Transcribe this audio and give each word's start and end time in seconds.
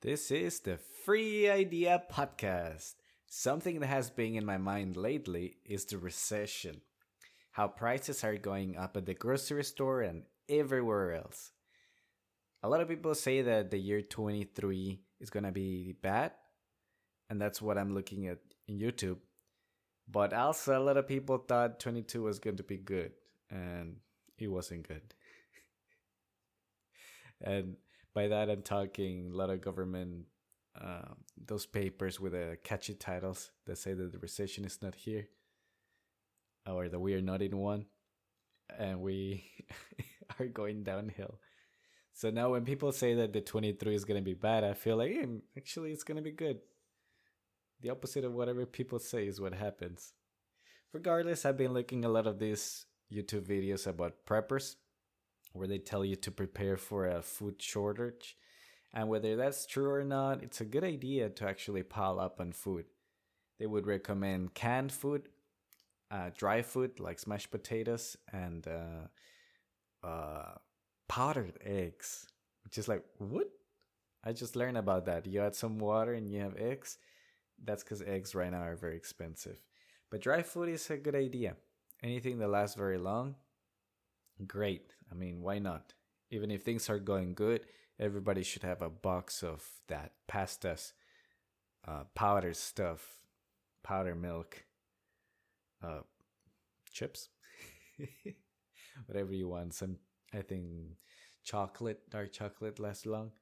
This 0.00 0.30
is 0.30 0.60
the 0.60 0.78
Free 1.04 1.50
Idea 1.50 2.00
Podcast. 2.08 2.94
Something 3.26 3.80
that 3.80 3.88
has 3.88 4.10
been 4.10 4.36
in 4.36 4.46
my 4.46 4.56
mind 4.56 4.96
lately 4.96 5.56
is 5.64 5.86
the 5.86 5.98
recession. 5.98 6.82
How 7.50 7.66
prices 7.66 8.22
are 8.22 8.36
going 8.36 8.76
up 8.76 8.96
at 8.96 9.06
the 9.06 9.14
grocery 9.14 9.64
store 9.64 10.02
and 10.02 10.22
everywhere 10.48 11.14
else. 11.14 11.50
A 12.62 12.68
lot 12.68 12.80
of 12.80 12.88
people 12.88 13.12
say 13.16 13.42
that 13.42 13.72
the 13.72 13.78
year 13.78 14.00
23 14.00 15.00
is 15.18 15.30
going 15.30 15.42
to 15.42 15.50
be 15.50 15.96
bad, 16.00 16.30
and 17.28 17.40
that's 17.40 17.60
what 17.60 17.76
I'm 17.76 17.92
looking 17.92 18.28
at 18.28 18.38
in 18.68 18.78
YouTube. 18.78 19.18
But 20.08 20.32
also, 20.32 20.78
a 20.78 20.84
lot 20.84 20.96
of 20.96 21.08
people 21.08 21.38
thought 21.38 21.80
22 21.80 22.22
was 22.22 22.38
going 22.38 22.58
to 22.58 22.62
be 22.62 22.76
good, 22.76 23.14
and 23.50 23.96
it 24.38 24.46
wasn't 24.46 24.86
good. 24.86 25.12
and 27.40 27.74
by 28.14 28.28
that, 28.28 28.50
I'm 28.50 28.62
talking 28.62 29.30
a 29.32 29.36
lot 29.36 29.50
of 29.50 29.60
government, 29.60 30.26
uh, 30.80 31.14
those 31.46 31.66
papers 31.66 32.18
with 32.18 32.32
the 32.32 32.58
catchy 32.64 32.94
titles 32.94 33.50
that 33.66 33.78
say 33.78 33.94
that 33.94 34.12
the 34.12 34.18
recession 34.18 34.64
is 34.64 34.80
not 34.82 34.94
here, 34.94 35.28
or 36.66 36.88
that 36.88 37.00
we 37.00 37.14
are 37.14 37.22
not 37.22 37.42
in 37.42 37.56
one, 37.56 37.86
and 38.78 39.00
we 39.00 39.44
are 40.38 40.46
going 40.46 40.82
downhill. 40.82 41.38
So 42.14 42.30
now, 42.30 42.50
when 42.50 42.64
people 42.64 42.90
say 42.90 43.14
that 43.14 43.32
the 43.32 43.40
23 43.40 43.94
is 43.94 44.04
going 44.04 44.18
to 44.20 44.24
be 44.24 44.34
bad, 44.34 44.64
I 44.64 44.74
feel 44.74 44.96
like 44.96 45.12
hey, 45.12 45.26
actually 45.56 45.92
it's 45.92 46.02
going 46.02 46.16
to 46.16 46.22
be 46.22 46.32
good. 46.32 46.58
The 47.80 47.90
opposite 47.90 48.24
of 48.24 48.32
whatever 48.32 48.66
people 48.66 48.98
say 48.98 49.28
is 49.28 49.40
what 49.40 49.54
happens. 49.54 50.14
Regardless, 50.92 51.44
I've 51.44 51.56
been 51.56 51.74
looking 51.74 52.04
a 52.04 52.08
lot 52.08 52.26
of 52.26 52.40
these 52.40 52.86
YouTube 53.12 53.46
videos 53.46 53.86
about 53.86 54.26
preppers 54.26 54.74
where 55.52 55.68
they 55.68 55.78
tell 55.78 56.04
you 56.04 56.16
to 56.16 56.30
prepare 56.30 56.76
for 56.76 57.06
a 57.06 57.22
food 57.22 57.60
shortage. 57.60 58.36
And 58.92 59.08
whether 59.08 59.36
that's 59.36 59.66
true 59.66 59.90
or 59.90 60.04
not, 60.04 60.42
it's 60.42 60.60
a 60.60 60.64
good 60.64 60.84
idea 60.84 61.28
to 61.28 61.48
actually 61.48 61.82
pile 61.82 62.18
up 62.18 62.40
on 62.40 62.52
food. 62.52 62.86
They 63.58 63.66
would 63.66 63.86
recommend 63.86 64.54
canned 64.54 64.92
food, 64.92 65.28
uh, 66.10 66.30
dry 66.36 66.62
food 66.62 67.00
like 67.00 67.18
smashed 67.18 67.50
potatoes, 67.50 68.16
and 68.32 68.66
uh, 68.66 70.06
uh, 70.06 70.54
powdered 71.08 71.58
eggs. 71.64 72.26
Which 72.64 72.78
is 72.78 72.88
like, 72.88 73.04
what? 73.18 73.48
I 74.24 74.32
just 74.32 74.56
learned 74.56 74.76
about 74.78 75.06
that. 75.06 75.26
You 75.26 75.42
add 75.42 75.54
some 75.54 75.78
water 75.78 76.14
and 76.14 76.28
you 76.30 76.40
have 76.40 76.56
eggs. 76.56 76.98
That's 77.64 77.82
because 77.82 78.02
eggs 78.02 78.34
right 78.34 78.50
now 78.50 78.62
are 78.62 78.76
very 78.76 78.96
expensive. 78.96 79.58
But 80.10 80.20
dry 80.20 80.42
food 80.42 80.68
is 80.68 80.90
a 80.90 80.96
good 80.96 81.14
idea. 81.14 81.56
Anything 82.02 82.38
that 82.38 82.48
lasts 82.48 82.76
very 82.76 82.98
long, 82.98 83.36
great. 84.46 84.92
I 85.10 85.14
mean, 85.14 85.40
why 85.40 85.58
not? 85.58 85.94
Even 86.30 86.50
if 86.50 86.62
things 86.62 86.90
are 86.90 86.98
going 86.98 87.34
good, 87.34 87.62
everybody 87.98 88.42
should 88.42 88.62
have 88.62 88.82
a 88.82 88.90
box 88.90 89.42
of 89.42 89.66
that 89.88 90.12
pastas, 90.30 90.92
uh, 91.86 92.04
powder 92.14 92.52
stuff, 92.52 93.18
powder 93.82 94.14
milk, 94.14 94.64
uh, 95.82 96.00
chips, 96.92 97.28
whatever 99.06 99.32
you 99.32 99.48
want. 99.48 99.74
Some, 99.74 99.96
I 100.34 100.42
think, 100.42 100.66
chocolate, 101.44 102.10
dark 102.10 102.32
chocolate 102.32 102.78
lasts 102.78 103.06
long. 103.06 103.32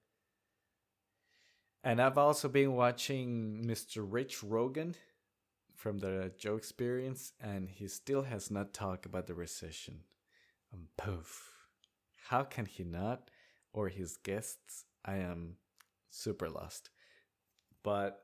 And 1.83 2.01
I've 2.01 2.19
also 2.19 2.49
been 2.49 2.75
watching 2.75 3.65
Mr. 3.65 4.05
Rich 4.05 4.43
Rogan 4.43 4.97
from 5.77 5.99
the 5.99 6.33
Joe 6.37 6.57
Experience, 6.57 7.33
and 7.41 7.69
he 7.69 7.87
still 7.87 8.23
has 8.23 8.51
not 8.51 8.75
talked 8.75 9.07
about 9.07 9.27
the 9.27 9.35
recession. 9.35 10.01
Um, 10.73 10.89
poof. 10.97 11.56
How 12.29 12.43
can 12.43 12.67
he 12.67 12.83
not? 12.83 13.31
Or 13.73 13.89
his 13.89 14.17
guests? 14.17 14.85
I 15.05 15.17
am 15.19 15.57
super 16.11 16.49
lost. 16.49 16.91
But 17.85 18.21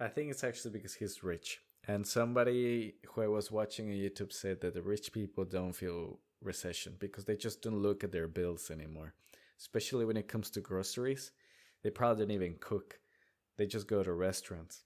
I 0.00 0.08
think 0.08 0.30
it's 0.30 0.44
actually 0.44 0.70
because 0.70 0.94
he's 0.94 1.22
rich. 1.22 1.60
And 1.86 2.06
somebody 2.06 2.94
who 3.08 3.22
I 3.22 3.26
was 3.26 3.50
watching 3.50 3.90
on 3.90 3.96
YouTube 3.96 4.32
said 4.32 4.60
that 4.60 4.74
the 4.74 4.82
rich 4.82 5.12
people 5.12 5.44
don't 5.44 5.74
feel 5.74 6.20
recession 6.40 6.96
because 6.98 7.24
they 7.24 7.36
just 7.36 7.60
don't 7.60 7.82
look 7.82 8.02
at 8.04 8.12
their 8.12 8.28
bills 8.28 8.70
anymore. 8.70 9.14
Especially 9.58 10.04
when 10.04 10.16
it 10.16 10.28
comes 10.28 10.48
to 10.50 10.60
groceries. 10.60 11.32
They 11.82 11.90
probably 11.90 12.24
don't 12.24 12.34
even 12.34 12.56
cook. 12.58 13.00
They 13.58 13.66
just 13.66 13.86
go 13.86 14.02
to 14.02 14.12
restaurants. 14.12 14.84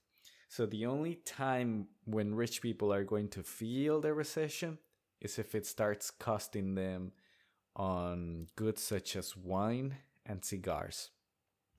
So 0.49 0.65
the 0.65 0.87
only 0.87 1.15
time 1.15 1.87
when 2.05 2.35
rich 2.35 2.61
people 2.61 2.91
are 2.91 3.03
going 3.03 3.29
to 3.29 3.43
feel 3.43 4.01
the 4.01 4.13
recession 4.13 4.77
is 5.21 5.39
if 5.39 5.55
it 5.55 5.65
starts 5.65 6.11
costing 6.11 6.75
them 6.75 7.11
on 7.77 8.47
goods 8.55 8.81
such 8.83 9.15
as 9.15 9.37
wine 9.37 9.95
and 10.25 10.43
cigars, 10.43 11.11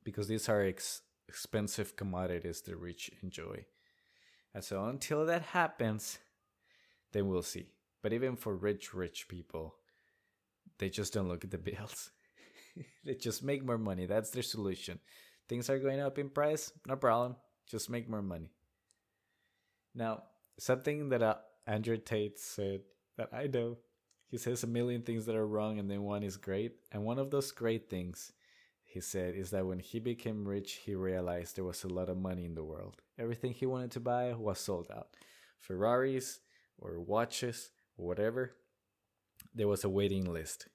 because 0.04 0.28
these 0.28 0.48
are 0.48 0.62
ex- 0.62 1.02
expensive 1.28 1.96
commodities 1.96 2.62
the 2.62 2.76
rich 2.76 3.10
enjoy. 3.22 3.66
And 4.54 4.64
so 4.64 4.86
until 4.86 5.26
that 5.26 5.42
happens, 5.42 6.18
then 7.12 7.28
we'll 7.28 7.42
see. 7.42 7.66
But 8.02 8.12
even 8.12 8.36
for 8.36 8.56
rich, 8.56 8.94
rich 8.94 9.28
people, 9.28 9.74
they 10.78 10.88
just 10.88 11.12
don't 11.12 11.28
look 11.28 11.44
at 11.44 11.50
the 11.50 11.58
bills. 11.70 12.12
they 13.04 13.14
just 13.14 13.42
make 13.42 13.64
more 13.64 13.78
money. 13.78 14.06
That's 14.06 14.30
their 14.30 14.42
solution. 14.42 15.00
Things 15.48 15.68
are 15.68 15.78
going 15.78 16.00
up 16.00 16.18
in 16.18 16.30
price, 16.30 16.72
no 16.86 16.96
problem. 16.96 17.36
Just 17.66 17.90
make 17.90 18.08
more 18.08 18.22
money. 18.22 18.52
Now, 19.94 20.22
something 20.58 21.08
that 21.08 21.22
uh, 21.22 21.36
Andrew 21.66 21.96
Tate 21.96 22.38
said 22.38 22.82
that 23.16 23.30
I 23.32 23.46
know, 23.46 23.78
he 24.28 24.36
says 24.38 24.62
a 24.62 24.66
million 24.66 25.02
things 25.02 25.26
that 25.26 25.36
are 25.36 25.46
wrong 25.46 25.78
and 25.78 25.90
then 25.90 26.02
one 26.02 26.22
is 26.22 26.36
great. 26.36 26.76
And 26.92 27.04
one 27.04 27.18
of 27.18 27.30
those 27.30 27.50
great 27.50 27.88
things 27.88 28.32
he 28.84 29.00
said 29.00 29.34
is 29.34 29.50
that 29.50 29.66
when 29.66 29.80
he 29.80 29.98
became 29.98 30.46
rich, 30.46 30.80
he 30.84 30.94
realized 30.94 31.56
there 31.56 31.64
was 31.64 31.82
a 31.84 31.88
lot 31.88 32.08
of 32.08 32.18
money 32.18 32.44
in 32.44 32.54
the 32.54 32.64
world. 32.64 33.02
Everything 33.18 33.52
he 33.52 33.66
wanted 33.66 33.90
to 33.92 34.00
buy 34.00 34.34
was 34.34 34.58
sold 34.58 34.88
out. 34.94 35.08
Ferraris 35.58 36.40
or 36.78 37.00
watches 37.00 37.70
or 37.96 38.06
whatever, 38.06 38.52
there 39.54 39.68
was 39.68 39.82
a 39.82 39.88
waiting 39.88 40.24
list. 40.24 40.68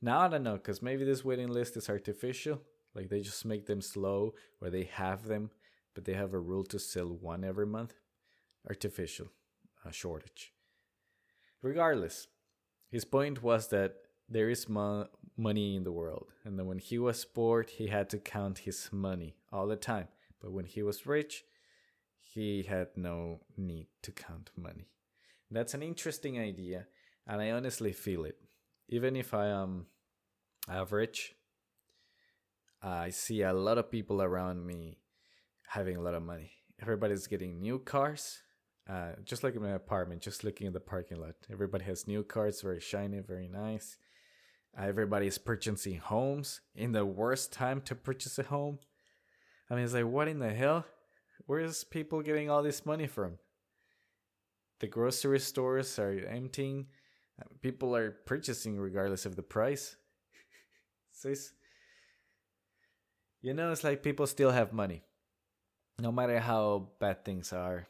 Now 0.00 0.20
I 0.20 0.28
don't 0.28 0.44
know, 0.44 0.54
because 0.54 0.82
maybe 0.82 1.04
this 1.04 1.24
waiting 1.24 1.48
list 1.48 1.76
is 1.76 1.88
artificial. 1.88 2.62
Like 2.94 3.08
they 3.08 3.20
just 3.20 3.44
make 3.44 3.66
them 3.66 3.80
slow 3.80 4.34
or 4.60 4.70
they 4.70 4.84
have 4.84 5.26
them, 5.26 5.50
but 5.94 6.04
they 6.04 6.14
have 6.14 6.34
a 6.34 6.38
rule 6.38 6.64
to 6.64 6.78
sell 6.78 7.08
one 7.08 7.44
every 7.44 7.66
month. 7.66 7.94
Artificial 8.68 9.28
a 9.84 9.92
shortage. 9.92 10.52
Regardless, 11.62 12.26
his 12.90 13.04
point 13.04 13.42
was 13.42 13.68
that 13.68 13.96
there 14.28 14.50
is 14.50 14.68
mo- 14.68 15.08
money 15.36 15.76
in 15.76 15.84
the 15.84 15.92
world, 15.92 16.32
and 16.44 16.58
that 16.58 16.64
when 16.64 16.78
he 16.78 16.98
was 16.98 17.24
poor, 17.24 17.62
he 17.62 17.86
had 17.86 18.10
to 18.10 18.18
count 18.18 18.58
his 18.58 18.88
money 18.92 19.36
all 19.52 19.66
the 19.66 19.76
time. 19.76 20.08
But 20.40 20.52
when 20.52 20.66
he 20.66 20.82
was 20.82 21.06
rich, 21.06 21.44
he 22.20 22.62
had 22.62 22.88
no 22.96 23.40
need 23.56 23.88
to 24.02 24.12
count 24.12 24.50
money. 24.56 24.88
That's 25.50 25.74
an 25.74 25.82
interesting 25.82 26.38
idea, 26.38 26.86
and 27.26 27.40
I 27.40 27.50
honestly 27.50 27.92
feel 27.92 28.24
it. 28.24 28.36
Even 28.88 29.16
if 29.16 29.32
I 29.32 29.46
am 29.46 29.86
average, 30.68 31.34
I 32.82 33.10
see 33.10 33.42
a 33.42 33.52
lot 33.52 33.78
of 33.78 33.90
people 33.90 34.22
around 34.22 34.66
me 34.66 34.98
having 35.68 35.96
a 35.96 36.00
lot 36.00 36.14
of 36.14 36.22
money. 36.22 36.52
Everybody's 36.80 37.26
getting 37.26 37.60
new 37.60 37.78
cars, 37.78 38.42
uh, 38.88 39.10
just 39.24 39.44
like 39.44 39.54
in 39.54 39.62
my 39.62 39.72
apartment, 39.72 40.22
just 40.22 40.44
looking 40.44 40.66
at 40.66 40.72
the 40.72 40.80
parking 40.80 41.20
lot. 41.20 41.34
Everybody 41.52 41.84
has 41.84 42.06
new 42.06 42.22
cars, 42.22 42.62
very 42.62 42.80
shiny, 42.80 43.18
very 43.20 43.46
nice. 43.46 43.98
Uh, 44.78 44.84
everybody's 44.84 45.36
purchasing 45.36 45.98
homes 45.98 46.62
in 46.74 46.92
the 46.92 47.04
worst 47.04 47.52
time 47.52 47.82
to 47.82 47.94
purchase 47.94 48.38
a 48.38 48.44
home. 48.44 48.78
I 49.70 49.74
mean, 49.74 49.84
it's 49.84 49.92
like, 49.92 50.06
what 50.06 50.28
in 50.28 50.38
the 50.38 50.50
hell? 50.50 50.86
Where's 51.46 51.84
people 51.84 52.22
getting 52.22 52.48
all 52.48 52.62
this 52.62 52.86
money 52.86 53.06
from? 53.06 53.38
The 54.80 54.86
grocery 54.86 55.40
stores 55.40 55.98
are 55.98 56.12
emptying. 56.12 56.86
People 57.60 57.94
are 57.94 58.12
purchasing 58.26 58.78
regardless 58.78 59.26
of 59.26 59.36
the 59.36 59.42
price. 59.42 59.96
so 61.12 61.28
it's, 61.28 61.52
you 63.42 63.52
know, 63.52 63.70
it's 63.70 63.84
like 63.84 64.02
people 64.02 64.26
still 64.26 64.50
have 64.50 64.72
money. 64.72 65.02
No 65.98 66.10
matter 66.10 66.38
how 66.38 66.90
bad 67.00 67.24
things 67.24 67.52
are, 67.52 67.88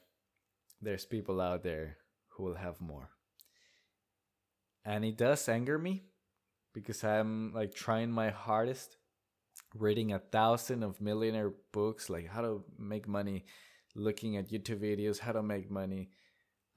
there's 0.81 1.05
people 1.05 1.41
out 1.41 1.63
there 1.63 1.97
who 2.29 2.45
will 2.45 2.55
have 2.55 2.81
more. 2.81 3.11
And 4.85 5.05
it 5.05 5.17
does 5.17 5.49
anger 5.49 5.79
me 5.79 6.05
because 6.73 7.05
I'm 7.05 7.53
like 7.53 7.75
trying 7.75 8.11
my 8.11 8.31
hardest, 8.31 8.97
reading 9.75 10.13
a 10.13 10.19
thousand 10.19 10.83
of 10.83 11.01
millionaire 11.01 11.53
books, 11.73 12.09
like 12.09 12.29
how 12.29 12.43
to 12.43 12.65
make 12.79 13.09
money, 13.09 13.45
looking 13.95 14.37
at 14.37 14.49
YouTube 14.49 14.81
videos, 14.81 15.19
how 15.19 15.33
to 15.33 15.43
make 15.43 15.71
money, 15.71 16.11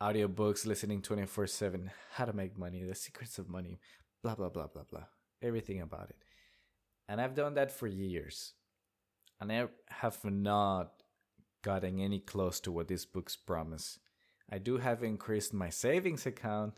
audiobooks, 0.02 0.66
listening 0.66 1.02
24 1.02 1.48
7, 1.48 1.92
how 2.14 2.26
to 2.26 2.34
make 2.34 2.58
money, 2.58 2.84
the 2.84 2.96
secrets 2.96 3.38
of 3.38 3.48
money, 3.48 3.80
blah, 4.24 4.36
blah, 4.36 4.50
blah, 4.50 4.68
blah, 4.68 4.84
blah. 4.90 5.06
Everything 5.42 5.82
about 5.82 6.10
it. 6.10 6.18
And 7.08 7.22
I've 7.22 7.36
done 7.36 7.54
that 7.56 7.72
for 7.72 7.88
years. 7.88 8.54
And 9.40 9.52
I 9.52 9.68
have 9.90 10.24
not 10.24 11.01
gotten 11.62 12.00
any 12.00 12.20
close 12.20 12.60
to 12.62 12.72
what 12.72 12.88
these 12.88 13.06
books 13.06 13.36
promise. 13.36 14.00
I 14.50 14.58
do 14.58 14.78
have 14.78 15.04
increased 15.04 15.54
my 15.54 15.70
savings 15.70 16.26
account, 16.26 16.74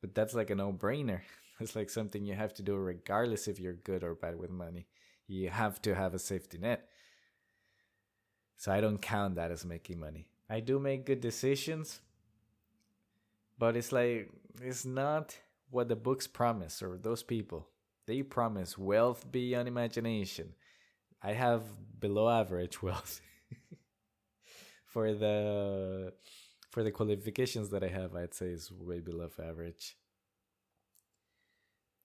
but 0.00 0.14
that's 0.14 0.34
like 0.34 0.50
a 0.50 0.54
no 0.54 0.72
brainer. 0.72 1.20
It's 1.60 1.74
like 1.74 1.90
something 1.90 2.24
you 2.24 2.34
have 2.34 2.54
to 2.54 2.62
do 2.62 2.76
regardless 2.76 3.48
if 3.48 3.58
you're 3.58 3.72
good 3.72 4.04
or 4.04 4.14
bad 4.14 4.38
with 4.38 4.48
money. 4.48 4.86
You 5.26 5.50
have 5.50 5.82
to 5.82 5.92
have 5.92 6.14
a 6.14 6.18
safety 6.20 6.56
net. 6.56 6.88
So 8.56 8.70
I 8.70 8.80
don't 8.80 9.02
count 9.02 9.34
that 9.34 9.50
as 9.50 9.64
making 9.64 9.98
money. 9.98 10.28
I 10.48 10.60
do 10.60 10.78
make 10.78 11.04
good 11.04 11.20
decisions, 11.20 12.00
but 13.58 13.76
it's 13.76 13.90
like 13.90 14.30
it's 14.62 14.84
not 14.84 15.36
what 15.70 15.88
the 15.88 15.96
books 15.96 16.26
promise 16.26 16.82
or 16.82 16.96
those 16.96 17.22
people. 17.22 17.68
They 18.06 18.22
promise 18.22 18.78
wealth 18.78 19.30
beyond 19.30 19.68
imagination. 19.68 20.54
I 21.22 21.32
have 21.32 21.62
below 22.00 22.28
average 22.28 22.82
wealth. 22.82 23.20
For 24.88 25.14
the 25.14 26.12
for 26.70 26.82
the 26.82 26.90
qualifications 26.90 27.70
that 27.70 27.82
I 27.82 27.88
have, 27.88 28.14
I'd 28.14 28.34
say 28.34 28.46
is 28.46 28.70
way 28.70 29.00
below 29.00 29.28
average. 29.42 29.96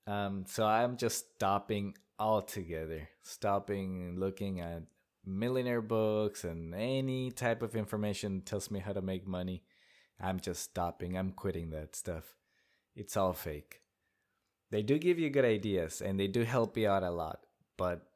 Um, 0.06 0.46
so 0.48 0.66
I'm 0.66 0.98
just 0.98 1.36
stopping 1.36 1.96
altogether, 2.20 3.10
stopping 3.22 4.16
looking 4.18 4.60
at 4.60 4.84
millionaire 5.26 5.82
books 5.82 6.44
and 6.44 6.76
any 6.76 7.32
type 7.32 7.62
of 7.62 7.76
information 7.76 8.42
tells 8.42 8.70
me 8.70 8.80
how 8.80 8.94
to 8.94 9.02
make 9.02 9.28
money. 9.28 9.64
I'm 10.20 10.40
just 10.40 10.64
stopping. 10.64 11.18
I'm 11.18 11.32
quitting 11.32 11.70
that 11.72 11.96
stuff. 11.96 12.36
It's 12.96 13.18
all 13.18 13.34
fake. 13.34 13.82
They 14.72 14.82
do 14.82 14.98
give 14.98 15.20
you 15.20 15.30
good 15.30 15.46
ideas 15.46 16.02
and 16.02 16.20
they 16.20 16.28
do 16.28 16.44
help 16.44 16.78
you 16.78 16.90
out 16.90 17.04
a 17.04 17.12
lot, 17.12 17.40
but 17.78 18.08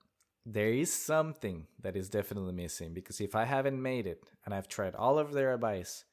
there 0.49 0.71
is 0.71 0.93
something 0.93 1.67
that 1.81 1.97
is 1.97 2.09
definitely 2.09 2.53
missing 2.53 2.93
because 2.93 3.19
if 3.19 3.35
I 3.35 3.43
haven't 3.43 3.81
made 3.81 4.07
it 4.07 4.23
and 4.45 4.53
I've 4.53 4.69
tried 4.69 4.95
all 4.95 5.19
of 5.19 5.33
their 5.33 5.53
advice, 5.53 6.05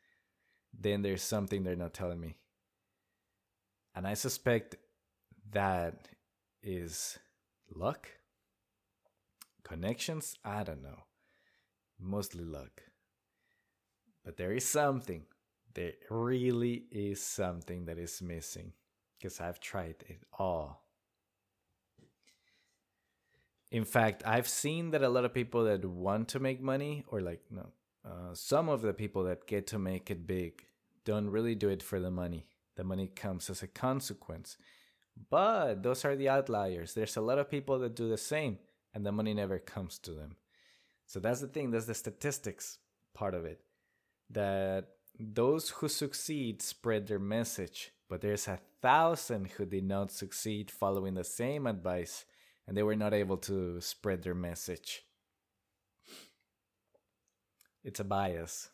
then 0.77 1.03
there's 1.03 1.23
something 1.23 1.63
they're 1.63 1.77
not 1.77 1.95
telling 1.95 2.21
me. 2.21 2.35
And 3.95 4.09
I 4.09 4.15
suspect 4.15 4.75
that 5.53 6.09
is 6.65 7.17
luck, 7.73 8.09
connections, 9.63 10.37
I 10.45 10.65
don't 10.65 10.83
know. 10.83 11.05
Mostly 12.01 12.45
luck. 12.45 12.83
But 14.25 14.37
there 14.37 14.53
is 14.53 14.65
something. 14.69 15.27
There 15.75 15.93
really 16.11 16.87
is 16.91 17.23
something 17.25 17.85
that 17.85 17.99
is 17.99 18.21
missing 18.21 18.73
because 19.17 19.41
I've 19.41 19.61
tried 19.61 20.03
it 20.09 20.25
all. 20.37 20.84
In 23.75 23.85
fact, 23.85 24.23
I've 24.25 24.47
seen 24.47 24.93
that 24.93 25.03
a 25.03 25.09
lot 25.09 25.25
of 25.25 25.35
people 25.35 25.65
that 25.65 25.85
want 25.85 26.29
to 26.29 26.39
make 26.39 26.63
money, 26.63 27.05
or 27.09 27.21
like, 27.21 27.41
no, 27.51 27.67
uh, 28.05 28.33
some 28.33 28.69
of 28.69 28.83
the 28.83 28.95
people 28.95 29.25
that 29.25 29.49
get 29.49 29.67
to 29.67 29.81
make 29.81 30.13
it 30.13 30.29
big, 30.29 30.65
don't 31.05 31.29
really 31.29 31.57
do 31.57 31.69
it 31.69 31.83
for 31.83 31.99
the 31.99 32.11
money. 32.11 32.47
The 32.77 32.85
money 32.85 33.09
comes 33.09 33.51
as 33.51 33.65
a 33.65 33.67
consequence. 33.67 34.57
But 35.29 35.83
those 35.83 36.05
are 36.05 36.15
the 36.15 36.29
outliers. 36.29 36.95
There's 36.95 37.17
a 37.17 37.21
lot 37.21 37.41
of 37.41 37.51
people 37.51 37.81
that 37.81 37.97
do 37.97 38.09
the 38.09 38.17
same, 38.17 38.59
and 38.95 39.05
the 39.05 39.11
money 39.11 39.35
never 39.35 39.59
comes 39.59 39.99
to 40.07 40.13
them. 40.13 40.37
So 41.07 41.19
that's 41.19 41.41
the 41.41 41.49
thing, 41.49 41.73
that's 41.73 41.87
the 41.87 41.95
statistics 41.95 42.79
part 43.13 43.35
of 43.35 43.45
it. 43.45 43.61
That 44.31 44.85
those 45.19 45.71
who 45.71 45.89
succeed 45.89 46.63
spread 46.63 47.09
their 47.09 47.19
message, 47.19 47.91
but 48.09 48.21
there's 48.21 48.47
a 48.47 48.61
thousand 48.81 49.49
who 49.57 49.67
did 49.67 49.83
not 49.83 50.13
succeed 50.13 50.71
following 50.71 51.15
the 51.15 51.25
same 51.25 51.67
advice 51.67 52.25
and 52.67 52.77
they 52.77 52.83
were 52.83 52.97
not 52.97 53.15
able 53.15 53.37
to 53.39 53.81
spread 53.81 54.23
their 54.23 54.35
message. 54.35 55.03
It's 57.83 58.01
a 58.01 58.05
bias. 58.05 58.71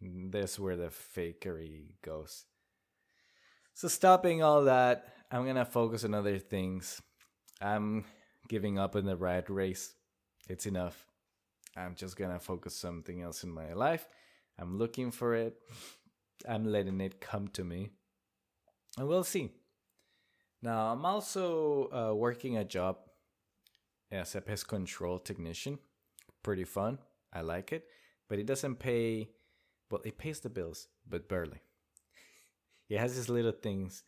That's 0.00 0.58
where 0.58 0.76
the 0.76 0.88
fakery 0.88 1.92
goes. 2.02 2.44
So, 3.74 3.88
stopping 3.88 4.42
all 4.42 4.64
that, 4.64 5.14
I'm 5.30 5.46
gonna 5.46 5.64
focus 5.64 6.04
on 6.04 6.12
other 6.12 6.38
things. 6.38 7.00
I'm 7.60 8.04
giving 8.48 8.78
up 8.78 8.96
in 8.96 9.06
the 9.06 9.16
rat 9.16 9.48
race. 9.48 9.94
It's 10.48 10.66
enough. 10.66 11.06
I'm 11.76 11.94
just 11.94 12.16
gonna 12.16 12.40
focus 12.40 12.76
something 12.76 13.22
else 13.22 13.44
in 13.44 13.50
my 13.50 13.72
life. 13.72 14.06
I'm 14.58 14.76
looking 14.76 15.10
for 15.10 15.34
it. 15.34 15.56
I'm 16.46 16.64
letting 16.64 17.00
it 17.00 17.20
come 17.20 17.48
to 17.48 17.64
me. 17.64 17.90
And 18.98 19.08
we'll 19.08 19.24
see. 19.24 19.52
Now, 20.62 20.92
I'm 20.92 21.04
also 21.04 21.90
uh, 21.90 22.14
working 22.14 22.56
a 22.56 22.64
job 22.64 22.98
as 24.12 24.34
a 24.36 24.40
pest 24.40 24.68
control 24.68 25.18
technician. 25.18 25.78
Pretty 26.42 26.64
fun. 26.64 26.98
I 27.32 27.40
like 27.40 27.72
it. 27.72 27.86
But 28.28 28.38
it 28.38 28.46
doesn't 28.46 28.76
pay, 28.76 29.30
well, 29.90 30.00
it 30.04 30.18
pays 30.18 30.40
the 30.40 30.50
bills, 30.50 30.88
but 31.08 31.28
barely. 31.28 31.58
It 32.88 32.98
has 32.98 33.16
these 33.16 33.30
little 33.30 33.52
things 33.52 34.02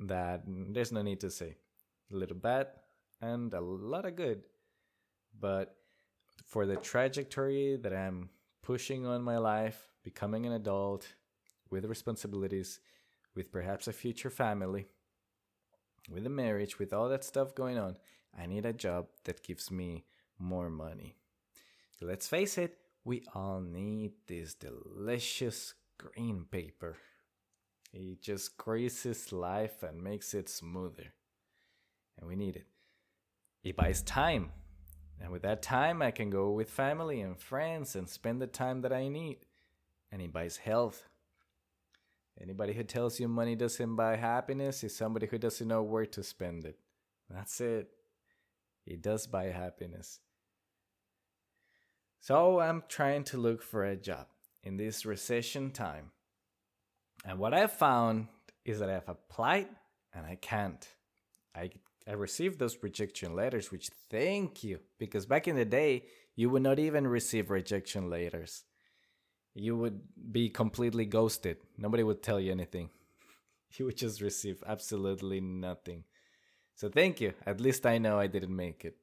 that 0.00 0.42
there's 0.46 0.92
no 0.92 1.00
need 1.00 1.20
to 1.20 1.30
say. 1.30 1.56
A 2.12 2.16
little 2.16 2.36
bad 2.36 2.66
and 3.22 3.54
a 3.54 3.60
lot 3.60 4.04
of 4.04 4.16
good. 4.16 4.42
But 5.38 5.74
for 6.44 6.66
the 6.66 6.76
trajectory 6.76 7.78
that 7.82 7.94
I'm 7.94 8.28
pushing 8.62 9.06
on 9.06 9.22
my 9.22 9.38
life, 9.38 9.88
becoming 10.04 10.44
an 10.44 10.52
adult 10.52 11.06
with 11.70 11.86
responsibilities, 11.86 12.80
with 13.34 13.50
perhaps 13.50 13.88
a 13.88 13.92
future 13.94 14.28
family, 14.28 14.88
with 16.10 16.26
a 16.26 16.30
marriage, 16.30 16.78
with 16.78 16.92
all 16.92 17.08
that 17.08 17.24
stuff 17.24 17.54
going 17.54 17.78
on, 17.78 17.96
I 18.38 18.46
need 18.46 18.66
a 18.66 18.72
job 18.72 19.06
that 19.24 19.42
gives 19.42 19.70
me 19.70 20.04
more 20.38 20.70
money. 20.70 21.16
Let's 22.00 22.26
face 22.26 22.58
it, 22.58 22.78
we 23.04 23.24
all 23.34 23.60
need 23.60 24.12
this 24.26 24.54
delicious 24.54 25.74
green 25.98 26.46
paper. 26.50 26.96
It 27.92 28.22
just 28.22 28.56
greases 28.56 29.32
life 29.32 29.82
and 29.82 30.02
makes 30.02 30.34
it 30.34 30.48
smoother. 30.48 31.12
And 32.18 32.28
we 32.28 32.36
need 32.36 32.56
it. 32.56 32.66
It 33.62 33.76
buys 33.76 34.02
time. 34.02 34.50
And 35.20 35.30
with 35.30 35.42
that 35.42 35.62
time, 35.62 36.02
I 36.02 36.10
can 36.10 36.30
go 36.30 36.50
with 36.50 36.70
family 36.70 37.20
and 37.20 37.38
friends 37.38 37.94
and 37.94 38.08
spend 38.08 38.42
the 38.42 38.46
time 38.46 38.80
that 38.80 38.92
I 38.92 39.08
need. 39.08 39.38
And 40.10 40.20
it 40.20 40.32
buys 40.32 40.56
health. 40.56 41.08
Anybody 42.42 42.72
who 42.72 42.82
tells 42.82 43.20
you 43.20 43.28
money 43.28 43.54
doesn't 43.54 43.94
buy 43.94 44.16
happiness 44.16 44.82
is 44.82 44.96
somebody 44.96 45.26
who 45.26 45.38
doesn't 45.38 45.68
know 45.68 45.82
where 45.82 46.06
to 46.06 46.22
spend 46.22 46.64
it. 46.64 46.76
That's 47.30 47.60
it. 47.60 47.88
It 48.84 49.00
does 49.00 49.28
buy 49.28 49.44
happiness. 49.44 50.18
So 52.20 52.60
I'm 52.60 52.82
trying 52.88 53.24
to 53.24 53.36
look 53.36 53.62
for 53.62 53.84
a 53.84 53.96
job 53.96 54.26
in 54.64 54.76
this 54.76 55.06
recession 55.06 55.70
time. 55.70 56.10
And 57.24 57.38
what 57.38 57.54
I've 57.54 57.72
found 57.72 58.26
is 58.64 58.80
that 58.80 58.90
I've 58.90 59.08
applied 59.08 59.68
and 60.12 60.26
I 60.26 60.36
can't. 60.36 60.86
I 61.54 61.70
I 62.06 62.12
received 62.14 62.58
those 62.58 62.82
rejection 62.82 63.36
letters, 63.36 63.70
which 63.70 63.88
thank 64.10 64.64
you, 64.64 64.80
because 64.98 65.24
back 65.24 65.46
in 65.46 65.54
the 65.54 65.64
day, 65.64 66.06
you 66.34 66.50
would 66.50 66.62
not 66.62 66.80
even 66.80 67.06
receive 67.06 67.50
rejection 67.50 68.10
letters 68.10 68.64
you 69.54 69.76
would 69.76 70.00
be 70.30 70.48
completely 70.48 71.04
ghosted. 71.04 71.58
Nobody 71.76 72.02
would 72.02 72.22
tell 72.22 72.40
you 72.40 72.52
anything. 72.52 72.90
You 73.78 73.86
would 73.86 73.96
just 73.96 74.20
receive 74.20 74.62
absolutely 74.66 75.40
nothing. 75.40 76.04
So 76.74 76.90
thank 76.90 77.22
you. 77.22 77.32
At 77.46 77.58
least 77.58 77.86
I 77.86 77.96
know 77.96 78.18
I 78.18 78.26
didn't 78.26 78.54
make 78.54 78.84
it. 78.84 78.96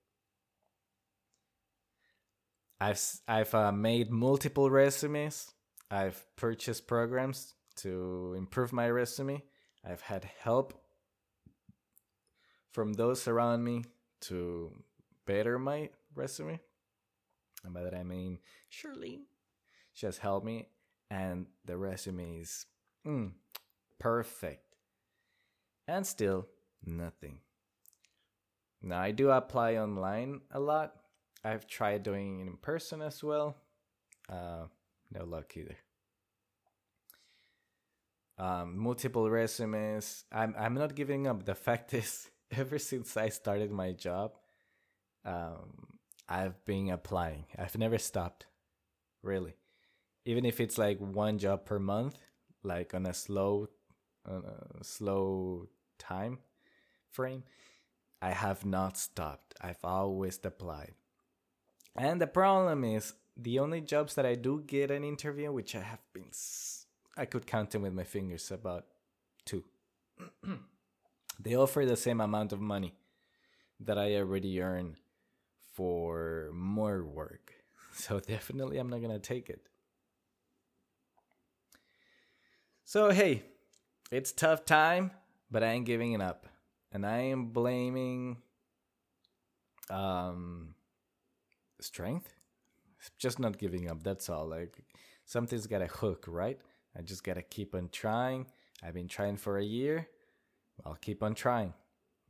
I've 2.80 3.02
I've 3.28 3.56
uh, 3.56 3.72
made 3.72 4.12
multiple 4.12 4.70
resumes. 4.70 5.52
I've 5.90 6.24
purchased 6.36 6.86
programs 6.86 7.56
to 7.78 8.36
improve 8.38 8.72
my 8.72 8.90
resume. 8.90 9.44
I've 9.84 10.02
had 10.02 10.30
help 10.40 10.80
from 12.72 12.94
those 12.94 13.28
around 13.28 13.64
me 13.64 13.86
to 14.22 14.72
better 15.26 15.58
my 15.58 15.90
resume. 16.14 16.60
And 17.64 17.74
by 17.74 17.82
that 17.84 17.96
I 17.96 18.04
mean 18.04 18.40
Shirley 18.70 19.22
she 20.00 20.06
has 20.06 20.18
helped 20.18 20.46
me, 20.46 20.70
and 21.12 21.46
the 21.66 21.76
resume 21.76 22.40
is 22.40 22.66
mm, 23.06 23.34
perfect. 24.00 24.64
And 25.90 26.08
still, 26.08 26.48
nothing. 26.86 27.40
Now, 28.82 29.02
I 29.02 29.12
do 29.12 29.30
apply 29.30 29.76
online 29.76 30.40
a 30.52 30.60
lot. 30.62 30.94
I've 31.44 31.68
tried 31.68 32.04
doing 32.04 32.40
it 32.40 32.48
in 32.48 32.56
person 32.56 33.02
as 33.02 33.22
well. 33.22 33.58
Uh, 34.32 34.68
no 35.12 35.26
luck 35.26 35.52
either. 35.58 35.76
Um, 38.38 38.78
multiple 38.78 39.30
resumes. 39.30 40.24
I'm 40.32 40.56
I'm 40.58 40.76
not 40.76 40.96
giving 40.96 41.28
up. 41.28 41.44
The 41.44 41.56
fact 41.56 41.94
is, 42.02 42.30
ever 42.52 42.80
since 42.80 43.18
I 43.18 43.28
started 43.28 43.70
my 43.70 43.92
job, 43.92 44.38
um, 45.26 46.00
I've 46.30 46.64
been 46.64 46.90
applying. 46.90 47.48
I've 47.58 47.78
never 47.78 47.98
stopped, 47.98 48.46
really 49.22 49.56
even 50.30 50.46
if 50.46 50.60
it's 50.60 50.78
like 50.78 51.00
one 51.00 51.40
job 51.40 51.66
per 51.66 51.80
month, 51.80 52.16
like 52.62 52.94
on 52.94 53.08
a 53.08 53.14
slow, 53.16 53.68
on 54.28 54.44
a 54.46 54.84
slow 54.84 55.68
time 55.98 56.38
frame, 57.10 57.44
I 58.22 58.30
have 58.30 58.64
not 58.64 58.96
stopped. 58.96 59.56
I've 59.60 59.84
always 59.84 60.40
applied. 60.44 60.94
And 61.96 62.22
the 62.22 62.28
problem 62.28 62.84
is 62.84 63.14
the 63.36 63.58
only 63.58 63.82
jobs 63.82 64.14
that 64.14 64.26
I 64.28 64.36
do 64.36 64.62
get 64.68 64.92
an 64.92 65.04
interview, 65.04 65.52
which 65.52 65.76
I 65.76 65.82
have 65.82 66.04
been, 66.14 66.30
I 67.18 67.26
could 67.26 67.48
count 67.48 67.72
them 67.72 67.82
with 67.82 67.94
my 67.94 68.04
fingers, 68.04 68.52
about 68.52 68.86
two. 69.46 69.64
they 71.40 71.56
offer 71.56 71.88
the 71.88 71.98
same 71.98 72.22
amount 72.22 72.54
of 72.54 72.62
money 72.62 72.94
that 73.80 73.98
I 73.98 74.14
already 74.18 74.62
earn 74.62 74.98
for 75.74 76.52
more 76.54 77.04
work. 77.04 77.54
So 77.92 78.20
definitely 78.20 78.78
I'm 78.78 78.90
not 78.90 79.02
gonna 79.02 79.20
take 79.20 79.50
it. 79.50 79.69
So 82.90 83.12
hey, 83.12 83.44
it's 84.10 84.32
tough 84.32 84.66
time, 84.66 85.12
but 85.52 85.62
I 85.62 85.74
ain't 85.74 85.86
giving 85.86 86.14
it 86.14 86.22
up. 86.22 86.48
And 86.92 87.06
I 87.06 87.20
am 87.20 87.52
blaming 87.52 88.38
um 89.92 90.74
strength. 91.80 92.34
Just 93.20 93.38
not 93.38 93.60
giving 93.60 93.88
up, 93.92 94.02
that's 94.02 94.28
all. 94.28 94.48
Like 94.48 94.82
something's 95.24 95.68
got 95.68 95.84
a 95.84 95.86
hook, 95.86 96.26
right? 96.28 96.60
I 96.98 97.04
just 97.04 97.24
gotta 97.24 97.44
keep 97.44 97.76
on 97.76 97.90
trying. 97.92 98.48
I've 98.82 98.96
been 98.96 99.08
trying 99.08 99.38
for 99.38 99.60
a 99.60 99.64
year. 99.64 100.08
I'll 100.84 100.96
keep 101.00 101.22
on 101.22 101.36
trying. 101.36 101.76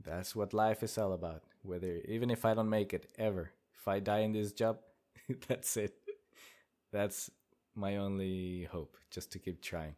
That's 0.04 0.36
what 0.36 0.54
life 0.54 0.84
is 0.84 0.98
all 0.98 1.14
about. 1.14 1.44
Whether 1.62 2.02
even 2.06 2.30
if 2.30 2.44
I 2.44 2.54
don't 2.54 2.70
make 2.70 2.94
it 2.94 3.06
ever, 3.18 3.52
if 3.80 3.88
I 3.88 4.02
die 4.02 4.24
in 4.28 4.34
this 4.34 4.52
job, 4.52 4.80
that's 5.48 5.78
it. 5.78 5.96
That's 6.92 7.32
my 7.76 7.96
only 7.96 8.66
hope, 8.66 8.98
just 9.10 9.32
to 9.32 9.40
keep 9.40 9.62
trying. 9.62 9.96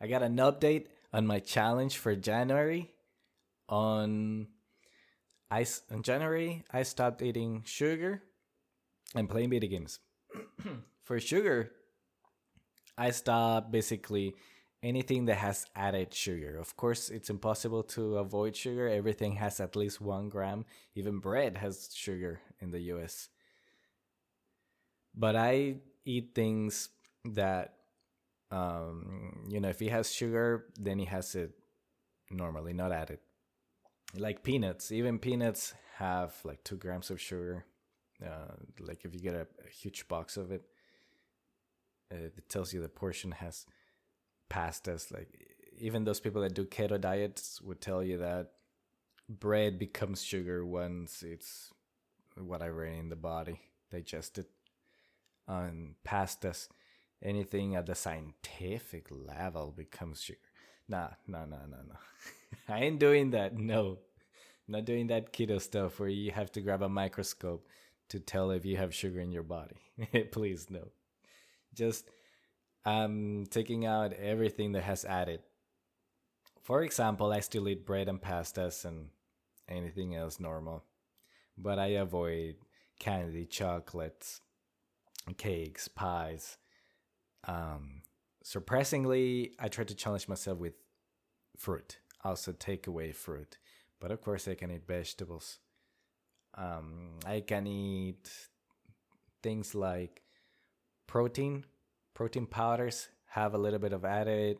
I 0.00 0.06
got 0.06 0.22
an 0.22 0.36
update 0.36 0.86
on 1.12 1.26
my 1.26 1.40
challenge 1.40 1.98
for 1.98 2.14
January. 2.14 2.92
On 3.68 4.46
I 5.50 5.66
in 5.90 6.02
January, 6.02 6.64
I 6.70 6.82
stopped 6.82 7.22
eating 7.22 7.62
sugar 7.64 8.22
and 9.14 9.28
playing 9.28 9.50
video 9.50 9.70
games. 9.70 10.00
for 11.04 11.20
sugar, 11.20 11.72
I 12.98 13.10
stopped 13.10 13.70
basically 13.70 14.34
anything 14.82 15.26
that 15.26 15.36
has 15.36 15.66
added 15.74 16.12
sugar. 16.14 16.58
Of 16.58 16.76
course, 16.76 17.08
it's 17.08 17.30
impossible 17.30 17.82
to 17.94 18.18
avoid 18.18 18.56
sugar. 18.56 18.88
Everything 18.88 19.36
has 19.36 19.60
at 19.60 19.76
least 19.76 20.00
one 20.00 20.28
gram. 20.28 20.64
Even 20.94 21.18
bread 21.18 21.56
has 21.58 21.90
sugar 21.94 22.40
in 22.60 22.70
the 22.70 22.80
US. 22.92 23.28
But 25.14 25.36
I 25.36 25.76
eat 26.04 26.34
things 26.34 26.90
that, 27.24 27.75
um, 28.50 29.46
you 29.48 29.60
know, 29.60 29.68
if 29.68 29.82
it 29.82 29.90
has 29.90 30.12
sugar, 30.12 30.66
then 30.78 31.00
it 31.00 31.08
has 31.08 31.34
it 31.34 31.52
normally, 32.30 32.72
not 32.72 32.92
added. 32.92 33.18
Like 34.16 34.42
peanuts. 34.42 34.92
Even 34.92 35.18
peanuts 35.18 35.74
have 35.96 36.34
like 36.44 36.62
two 36.64 36.76
grams 36.76 37.10
of 37.10 37.20
sugar. 37.20 37.66
Uh, 38.24 38.54
like 38.80 39.04
if 39.04 39.14
you 39.14 39.20
get 39.20 39.34
a, 39.34 39.46
a 39.66 39.70
huge 39.70 40.08
box 40.08 40.36
of 40.36 40.50
it, 40.50 40.62
it 42.10 42.48
tells 42.48 42.72
you 42.72 42.80
the 42.80 42.88
portion 42.88 43.32
has 43.32 43.66
past 44.48 44.88
us. 44.88 45.10
Like 45.10 45.28
even 45.78 46.04
those 46.04 46.20
people 46.20 46.42
that 46.42 46.54
do 46.54 46.64
keto 46.64 47.00
diets 47.00 47.60
would 47.60 47.80
tell 47.80 48.02
you 48.02 48.18
that 48.18 48.52
bread 49.28 49.78
becomes 49.78 50.22
sugar 50.22 50.64
once 50.64 51.22
it's 51.22 51.72
whatever 52.36 52.84
in 52.84 53.08
the 53.08 53.16
body 53.16 53.60
digested. 53.90 54.46
And 55.48 55.94
past 56.04 56.44
us, 56.44 56.68
anything 57.22 57.74
at 57.76 57.86
the 57.86 57.94
scientific 57.94 59.08
level 59.10 59.72
becomes 59.76 60.22
sugar. 60.22 60.38
Nah, 60.88 61.08
nah, 61.26 61.44
nah, 61.44 61.66
nah, 61.68 61.82
nah. 61.88 61.96
I 62.74 62.80
ain't 62.84 63.00
doing 63.00 63.30
that. 63.30 63.56
No, 63.56 63.98
not 64.68 64.84
doing 64.84 65.08
that 65.08 65.32
keto 65.32 65.60
stuff 65.60 65.98
where 65.98 66.08
you 66.08 66.30
have 66.30 66.52
to 66.52 66.60
grab 66.60 66.82
a 66.82 66.88
microscope 66.88 67.66
to 68.08 68.20
tell 68.20 68.50
if 68.50 68.64
you 68.64 68.76
have 68.76 68.94
sugar 68.94 69.20
in 69.20 69.32
your 69.32 69.42
body. 69.42 69.76
Please, 70.32 70.68
no. 70.70 70.88
Just 71.74 72.08
I'm 72.84 73.46
taking 73.46 73.84
out 73.84 74.12
everything 74.12 74.72
that 74.72 74.84
has 74.84 75.04
added. 75.04 75.40
For 76.62 76.82
example, 76.82 77.32
I 77.32 77.40
still 77.40 77.68
eat 77.68 77.86
bread 77.86 78.08
and 78.08 78.20
pastas 78.20 78.84
and 78.84 79.08
anything 79.68 80.14
else 80.14 80.40
normal, 80.40 80.84
but 81.58 81.78
I 81.78 81.86
avoid 81.98 82.56
candy, 82.98 83.44
chocolates, 83.44 84.40
cakes, 85.36 85.88
pies. 85.88 86.58
Um, 87.46 88.02
surprisingly, 88.42 89.52
I 89.58 89.68
try 89.68 89.84
to 89.84 89.94
challenge 89.94 90.28
myself 90.28 90.58
with 90.58 90.74
fruit, 91.56 91.98
also 92.24 92.52
take 92.52 92.86
away 92.86 93.12
fruit. 93.12 93.58
But 94.00 94.10
of 94.10 94.20
course, 94.20 94.46
I 94.48 94.54
can 94.54 94.70
eat 94.70 94.86
vegetables. 94.86 95.58
Um, 96.54 97.18
I 97.26 97.40
can 97.40 97.66
eat 97.66 98.30
things 99.42 99.74
like 99.74 100.22
protein 101.06 101.64
protein 102.14 102.46
powders 102.46 103.08
have 103.26 103.54
a 103.54 103.58
little 103.58 103.78
bit 103.78 103.92
of 103.92 104.04
added 104.04 104.58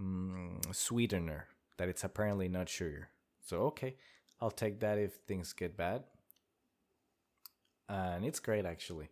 mm, 0.00 0.74
sweetener 0.74 1.46
that 1.76 1.88
it's 1.88 2.04
apparently 2.04 2.48
not 2.48 2.68
sugar. 2.68 3.10
So 3.44 3.62
okay, 3.64 3.96
I'll 4.40 4.50
take 4.50 4.80
that 4.80 4.98
if 4.98 5.12
things 5.26 5.52
get 5.52 5.76
bad. 5.76 6.04
And 7.88 8.24
it's 8.24 8.40
great 8.40 8.64
actually. 8.64 9.10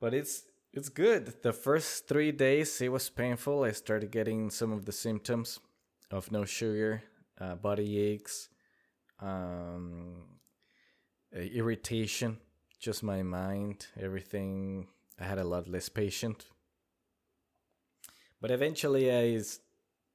But 0.00 0.14
it's 0.14 0.42
it's 0.76 0.90
good. 0.90 1.42
The 1.42 1.54
first 1.54 2.06
3 2.06 2.32
days 2.32 2.80
it 2.82 2.92
was 2.92 3.08
painful. 3.08 3.64
I 3.64 3.72
started 3.72 4.10
getting 4.10 4.50
some 4.50 4.72
of 4.72 4.84
the 4.84 4.92
symptoms 4.92 5.58
of 6.10 6.30
no 6.30 6.44
sugar, 6.44 7.02
uh, 7.40 7.54
body 7.54 7.98
aches, 7.98 8.50
um, 9.20 10.22
irritation, 11.32 12.36
just 12.78 13.02
my 13.02 13.22
mind, 13.22 13.86
everything 13.98 14.86
I 15.18 15.24
had 15.24 15.38
a 15.38 15.44
lot 15.44 15.66
less 15.66 15.88
patient. 15.88 16.44
But 18.40 18.50
eventually, 18.50 19.10
I 19.10 19.40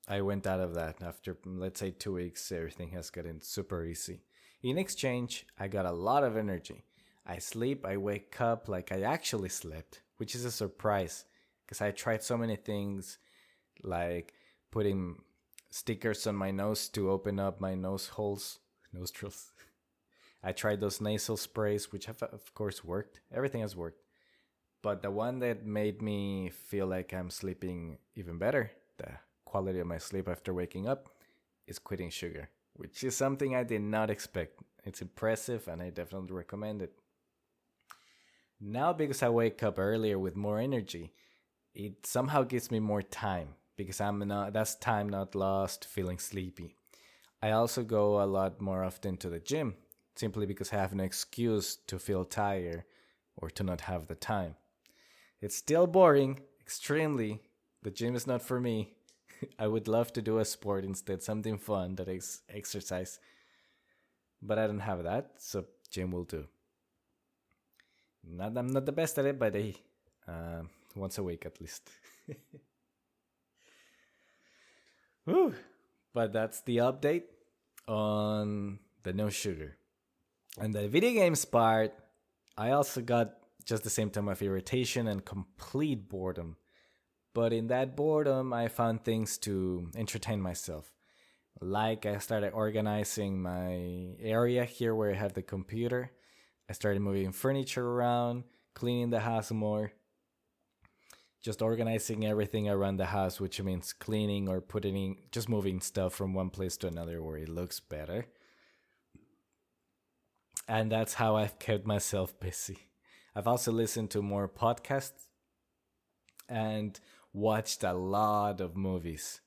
I 0.08 0.22
went 0.22 0.46
out 0.46 0.60
of 0.60 0.76
that 0.76 1.02
after 1.02 1.38
let's 1.44 1.80
say 1.80 1.92
two 1.92 2.14
weeks. 2.14 2.52
Everything 2.52 2.90
has 2.90 3.10
gotten 3.10 3.42
super 3.42 3.84
easy. 3.84 4.22
In 4.62 4.78
exchange, 4.78 5.48
I 5.58 5.68
got 5.68 5.88
a 5.88 5.92
lot 5.92 6.24
of 6.24 6.38
energy. 6.38 6.84
I 7.26 7.40
sleep, 7.40 7.86
I 7.86 7.98
wake 7.98 8.40
up 8.40 8.68
like 8.68 8.92
I 8.92 9.02
actually 9.02 9.50
slept, 9.50 10.02
which 10.22 10.36
is 10.36 10.46
a 10.46 10.52
surprise 10.52 11.26
because 11.66 11.82
I 11.82 11.90
tried 11.90 12.22
so 12.22 12.38
many 12.38 12.56
things 12.56 13.18
like 13.82 14.36
putting 14.70 15.16
stickers 15.72 16.28
on 16.28 16.36
my 16.36 16.52
nose 16.52 16.90
to 16.90 17.10
open 17.10 17.40
up 17.40 17.60
my 17.60 17.74
nose 17.74 18.10
holes, 18.10 18.60
nostrils. 18.94 19.52
I 20.44 20.52
tried 20.52 20.80
those 20.80 21.02
nasal 21.02 21.38
sprays, 21.38 21.92
which 21.92 22.06
have 22.06 22.22
of 22.22 22.54
course 22.54 22.84
worked. 22.84 23.22
Everything 23.34 23.62
has 23.62 23.76
worked. 23.76 24.04
But 24.84 25.02
the 25.02 25.10
one 25.10 25.40
that 25.40 25.66
made 25.66 26.04
me 26.04 26.50
feel 26.50 26.86
like 26.86 27.16
I'm 27.16 27.32
sleeping 27.32 27.98
even 28.16 28.38
better, 28.38 28.70
the 29.00 29.14
quality 29.44 29.80
of 29.80 29.88
my 29.88 29.98
sleep 29.98 30.28
after 30.28 30.54
waking 30.54 30.88
up, 30.88 31.10
is 31.66 31.80
quitting 31.80 32.12
sugar, 32.12 32.52
which 32.76 33.04
is 33.04 33.18
something 33.18 33.56
I 33.56 33.64
did 33.64 33.82
not 33.82 34.12
expect. 34.12 34.62
It's 34.84 35.02
impressive 35.02 35.68
and 35.68 35.82
I 35.82 35.90
definitely 35.90 36.36
recommend 36.36 36.84
it. 36.84 36.94
Now, 38.64 38.94
because 38.94 39.24
I 39.24 39.30
wake 39.30 39.64
up 39.64 39.80
earlier 39.80 40.20
with 40.20 40.36
more 40.36 40.60
energy, 40.60 41.14
it 41.74 42.06
somehow 42.06 42.44
gives 42.44 42.70
me 42.70 42.80
more 42.80 43.02
time 43.02 43.56
because 43.76 44.00
I'm 44.00 44.20
not, 44.20 44.54
that's 44.54 44.76
time 44.76 45.10
not 45.10 45.34
lost 45.34 45.86
feeling 45.86 46.20
sleepy. 46.20 46.76
I 47.42 47.52
also 47.52 47.84
go 47.84 48.22
a 48.22 48.26
lot 48.26 48.62
more 48.62 48.84
often 48.84 49.18
to 49.18 49.30
the 49.30 49.40
gym 49.40 49.74
simply 50.16 50.46
because 50.46 50.72
I 50.72 50.76
have 50.76 50.92
an 50.92 51.00
excuse 51.00 51.76
to 51.88 51.98
feel 51.98 52.24
tired 52.24 52.84
or 53.36 53.50
to 53.50 53.64
not 53.64 53.82
have 53.82 54.06
the 54.06 54.14
time. 54.14 54.56
It's 55.42 55.56
still 55.56 55.88
boring, 55.88 56.42
extremely. 56.60 57.42
The 57.82 57.90
gym 57.90 58.16
is 58.16 58.28
not 58.28 58.44
for 58.44 58.60
me. 58.60 58.94
I 59.60 59.66
would 59.66 59.88
love 59.88 60.14
to 60.14 60.22
do 60.22 60.38
a 60.38 60.46
sport 60.46 60.86
instead, 60.86 61.24
something 61.24 61.58
fun 61.58 61.96
that 61.96 62.08
is 62.08 62.42
exercise. 62.48 63.18
But 64.40 64.60
I 64.60 64.68
don't 64.68 64.80
have 64.82 65.04
that, 65.04 65.32
so 65.38 65.66
gym 65.90 66.12
will 66.12 66.26
do. 66.26 66.46
Not, 68.24 68.58
I'm 68.58 68.68
not 68.68 68.86
the 68.86 68.92
best 68.92 69.18
at 69.18 69.26
it, 69.26 69.40
but 69.40 69.56
hey, 69.56 69.76
uh, 70.28 70.62
once 70.96 71.18
a 71.18 71.24
week 71.24 71.46
at 71.46 71.60
least. 71.60 71.90
Whew. 75.26 75.56
But 76.14 76.34
that's 76.34 76.62
the 76.62 76.78
update 76.78 77.24
on 77.88 78.80
the 79.04 79.14
no 79.14 79.30
sugar. 79.30 79.78
And 80.60 80.74
the 80.74 80.88
video 80.88 81.12
games 81.12 81.46
part, 81.46 81.94
I 82.58 82.72
also 82.72 83.02
got 83.02 83.36
just 83.64 83.84
the 83.84 83.90
same 83.90 84.10
time 84.10 84.28
of 84.28 84.42
irritation 84.42 85.08
and 85.08 85.24
complete 85.24 86.10
boredom. 86.10 86.58
But 87.34 87.54
in 87.54 87.68
that 87.68 87.96
boredom, 87.96 88.52
I 88.52 88.68
found 88.68 89.06
things 89.06 89.38
to 89.40 89.90
entertain 89.96 90.42
myself. 90.42 90.92
Like 91.62 92.06
I 92.06 92.18
started 92.18 92.52
organizing 92.52 93.42
my 93.42 94.16
area 94.20 94.66
here 94.66 94.94
where 94.96 95.12
I 95.12 95.16
have 95.16 95.34
the 95.34 95.42
computer. 95.42 96.12
I 96.72 96.74
started 96.74 97.02
moving 97.02 97.34
furniture 97.34 97.86
around, 97.86 98.46
cleaning 98.76 99.10
the 99.10 99.20
house 99.20 99.52
more. 99.52 99.92
Just 101.42 101.62
organizing 101.62 102.26
everything 102.26 102.70
around 102.70 102.96
the 102.96 103.08
house, 103.08 103.42
which 103.42 103.62
means 103.62 103.92
cleaning 103.92 104.48
or 104.48 104.62
putting, 104.62 104.96
in, 104.96 105.18
just 105.34 105.50
moving 105.50 105.82
stuff 105.82 106.14
from 106.14 106.34
one 106.34 106.50
place 106.50 106.78
to 106.78 106.88
another 106.88 107.22
where 107.22 107.36
it 107.36 107.50
looks 107.50 107.82
better. 107.82 108.26
And 110.66 110.90
that's 110.90 111.16
how 111.16 111.36
I've 111.36 111.60
kept 111.60 111.86
myself 111.86 112.40
busy. 112.40 112.78
I've 113.36 113.48
also 113.48 113.74
listened 113.74 114.12
to 114.12 114.22
more 114.22 114.48
podcasts 114.48 115.26
and 116.48 116.98
watched 117.34 117.84
a 117.84 117.92
lot 117.92 118.62
of 118.62 118.78
movies. 118.78 119.42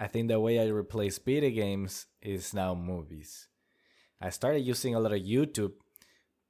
I 0.00 0.06
think 0.06 0.28
the 0.28 0.40
way 0.40 0.58
I 0.58 0.68
replace 0.68 1.18
video 1.18 1.50
games 1.50 2.06
is 2.22 2.54
now 2.54 2.74
movies. 2.74 3.48
I 4.22 4.30
started 4.30 4.60
using 4.60 4.94
a 4.94 5.00
lot 5.00 5.12
of 5.12 5.20
YouTube 5.20 5.72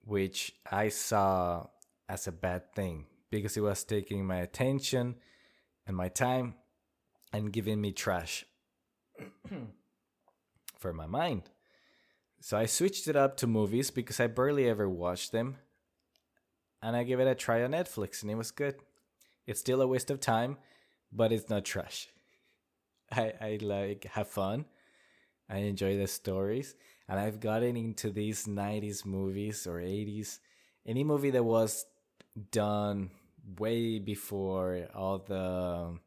which 0.05 0.53
I 0.71 0.89
saw 0.89 1.67
as 2.09 2.27
a 2.27 2.33
bad 2.33 2.75
thing 2.75 3.07
because 3.31 3.57
it 3.57 3.61
was 3.61 3.85
taking 3.85 4.27
my 4.27 4.37
attention 4.37 5.17
and 5.87 5.97
my 5.97 6.09
time 6.09 6.55
and 7.33 7.53
giving 7.53 7.81
me 7.81 7.93
trash 7.93 8.45
for 10.79 10.93
my 10.93 11.07
mind. 11.07 11.51
So 12.41 12.59
I 12.59 12.67
switched 12.67 13.07
it 13.09 13.17
up 13.17 13.37
to 13.39 13.47
movies 13.47 13.91
because 13.91 14.19
I 14.19 14.27
barely 14.27 14.69
ever 14.69 14.89
watched 14.89 15.33
them. 15.33 15.57
And 16.83 16.97
I 16.97 17.05
gave 17.05 17.21
it 17.21 17.29
a 17.29 17.35
try 17.37 17.63
on 17.63 17.71
Netflix 17.71 18.23
and 18.23 18.31
it 18.31 18.35
was 18.35 18.51
good. 18.51 18.75
It's 19.47 19.61
still 19.61 19.81
a 19.81 19.87
waste 19.87 20.11
of 20.11 20.21
time, 20.21 20.59
but 21.13 21.33
it's 21.33 21.49
not 21.49 21.65
trash. 21.65 22.09
I, 23.13 23.33
I 23.41 23.59
like 23.63 24.05
have 24.13 24.29
fun. 24.29 24.65
I 25.49 25.59
enjoy 25.59 25.97
the 25.97 26.09
stories. 26.09 26.75
And 27.09 27.19
I've 27.19 27.41
gotten 27.41 27.77
into 27.77 28.11
these 28.11 28.47
90s 28.47 29.05
movies 29.05 29.67
or 29.67 29.81
80s. 29.81 30.39
Any 30.87 31.05
movie 31.05 31.31
that 31.31 31.45
was 31.45 31.85
done 32.51 33.11
way 33.59 33.99
before 33.99 34.89
all 34.95 35.19
the 35.19 35.99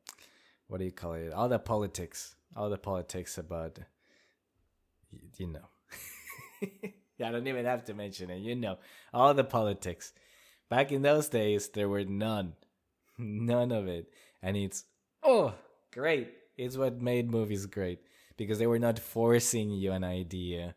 what 0.67 0.79
do 0.79 0.85
you 0.85 0.91
call 0.91 1.13
it? 1.13 1.31
All 1.31 1.47
the 1.47 1.59
politics, 1.59 2.35
all 2.55 2.69
the 2.69 2.77
politics 2.77 3.37
about 3.37 3.79
you 5.37 5.47
know. 5.47 5.69
I 7.23 7.31
don't 7.31 7.47
even 7.47 7.65
have 7.65 7.85
to 7.85 7.93
mention 7.93 8.29
it. 8.29 8.39
You 8.39 8.55
know, 8.55 8.77
all 9.13 9.33
the 9.33 9.43
politics. 9.43 10.13
Back 10.69 10.91
in 10.91 11.01
those 11.03 11.29
days, 11.29 11.69
there 11.69 11.87
were 11.87 12.03
none, 12.03 12.53
none 13.17 13.71
of 13.71 13.87
it, 13.87 14.11
and 14.41 14.57
it's 14.57 14.85
oh 15.23 15.53
great. 15.91 16.33
It's 16.57 16.77
what 16.77 17.01
made 17.01 17.29
movies 17.29 17.65
great 17.65 17.99
because 18.37 18.59
they 18.59 18.67
were 18.67 18.79
not 18.79 18.97
forcing 18.97 19.69
you 19.69 19.91
an 19.91 20.03
idea. 20.03 20.75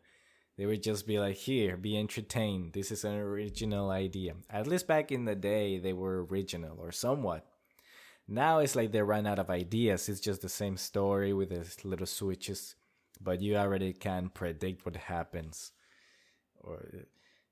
They 0.59 0.65
would 0.65 0.83
just 0.83 1.07
be 1.07 1.17
like, 1.19 1.37
here, 1.37 1.77
be 1.77 1.97
entertained. 1.97 2.73
This 2.73 2.91
is 2.91 3.05
an 3.05 3.15
original 3.15 3.91
idea. 3.91 4.33
At 4.49 4.67
least 4.67 4.87
back 4.87 5.09
in 5.09 5.23
the 5.23 5.33
day, 5.33 5.79
they 5.79 5.93
were 5.93 6.25
original 6.25 6.77
or 6.81 6.91
somewhat. 6.91 7.45
Now 8.27 8.59
it's 8.59 8.75
like 8.75 8.91
they 8.91 9.01
run 9.01 9.25
out 9.25 9.39
of 9.39 9.49
ideas. 9.49 10.09
It's 10.09 10.19
just 10.19 10.41
the 10.41 10.49
same 10.49 10.75
story 10.75 11.31
with 11.31 11.51
the 11.51 11.87
little 11.87 12.05
switches, 12.05 12.75
but 13.21 13.41
you 13.41 13.55
already 13.55 13.93
can 13.93 14.27
predict 14.27 14.85
what 14.85 14.97
happens. 14.97 15.71
Or 16.59 17.05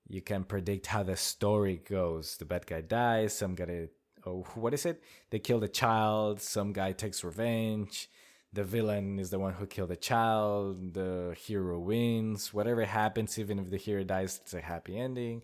you 0.09 0.21
can 0.21 0.43
predict 0.43 0.87
how 0.87 1.03
the 1.03 1.15
story 1.15 1.77
goes. 1.77 2.35
The 2.35 2.43
bad 2.43 2.67
guy 2.67 2.81
dies, 2.81 3.37
some 3.37 3.55
guy, 3.55 3.87
oh, 4.25 4.45
what 4.55 4.73
is 4.73 4.85
it? 4.85 5.01
They 5.29 5.39
kill 5.39 5.61
the 5.61 5.69
child, 5.69 6.41
some 6.41 6.73
guy 6.73 6.91
takes 6.91 7.23
revenge 7.23 8.09
the 8.53 8.63
villain 8.63 9.19
is 9.19 9.29
the 9.29 9.39
one 9.39 9.53
who 9.53 9.65
killed 9.65 9.89
the 9.89 9.95
child, 9.95 10.93
the 10.93 11.35
hero 11.37 11.79
wins, 11.79 12.53
whatever 12.53 12.85
happens, 12.85 13.37
even 13.37 13.59
if 13.59 13.69
the 13.69 13.77
hero 13.77 14.03
dies, 14.03 14.39
it's 14.41 14.53
a 14.53 14.61
happy 14.61 14.97
ending. 14.97 15.41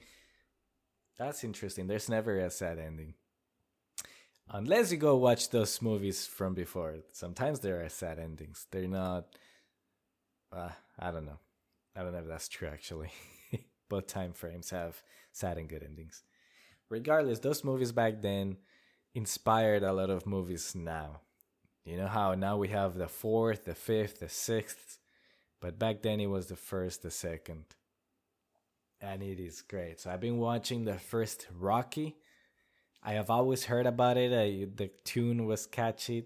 That's 1.18 1.44
interesting. 1.44 1.88
There's 1.88 2.10
never 2.10 2.40
a 2.40 2.50
sad 2.50 2.80
ending. 2.80 3.14
Unless 4.50 4.92
you 4.92 4.98
go 4.98 5.16
watch 5.16 5.50
those 5.50 5.82
movies 5.82 6.26
from 6.26 6.54
before. 6.54 6.98
Sometimes 7.12 7.60
there 7.60 7.84
are 7.84 7.90
sad 7.90 8.20
endings. 8.20 8.68
They're 8.72 8.88
not. 8.88 9.26
Uh, 10.52 10.70
I 11.00 11.12
don't 11.12 11.26
know. 11.26 11.40
I 11.96 12.04
don't 12.04 12.14
know 12.14 12.20
if 12.20 12.28
that's 12.28 12.50
true 12.50 12.68
actually. 12.68 13.12
Both 13.90 14.08
time 14.08 14.34
frames 14.34 14.70
have 14.72 15.02
sad 15.32 15.58
and 15.58 15.70
good 15.70 15.84
endings. 15.84 16.24
Regardless, 16.90 17.40
those 17.40 17.64
movies 17.64 17.92
back 17.92 18.22
then 18.22 18.58
inspired 19.16 19.84
a 19.84 19.94
lot 19.94 20.10
of 20.10 20.26
movies 20.26 20.76
now. 20.76 21.22
You 21.86 21.98
know 21.98 22.08
how 22.08 22.34
now 22.36 22.58
we 22.58 22.70
have 22.70 22.96
the 22.96 23.08
fourth, 23.08 23.66
the 23.66 23.76
fifth, 23.76 24.20
the 24.20 24.30
sixth, 24.30 25.00
but 25.60 25.78
back 25.78 26.02
then 26.02 26.22
it 26.22 26.28
was 26.28 26.48
the 26.48 26.56
first, 26.56 27.04
the 27.04 27.12
second. 27.12 27.66
And 29.02 29.22
it 29.22 29.40
is 29.40 29.62
great. 29.62 30.00
So 30.00 30.10
I've 30.10 30.22
been 30.22 30.38
watching 30.38 30.86
the 30.86 30.96
first 30.96 31.48
Rocky. 31.60 32.16
I 33.04 33.14
have 33.14 33.30
always 33.30 33.66
heard 33.66 33.86
about 33.86 34.16
it. 34.16 34.32
I, 34.32 34.70
the 34.74 34.92
tune 35.04 35.46
was 35.46 35.66
catchy. 35.66 36.24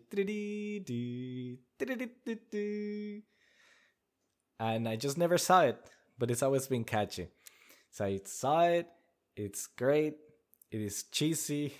And 4.60 4.88
I 4.88 4.96
just 4.96 5.18
never 5.18 5.40
saw 5.40 5.62
it, 5.62 5.80
but 6.20 6.30
it's 6.30 6.44
always 6.44 6.68
been 6.68 6.84
catchy. 6.84 7.30
So 7.90 8.06
I 8.06 8.20
saw 8.26 8.62
it. 8.66 8.88
It's 9.36 9.66
great. 9.66 10.18
It 10.70 10.82
is 10.82 11.04
cheesy, 11.12 11.74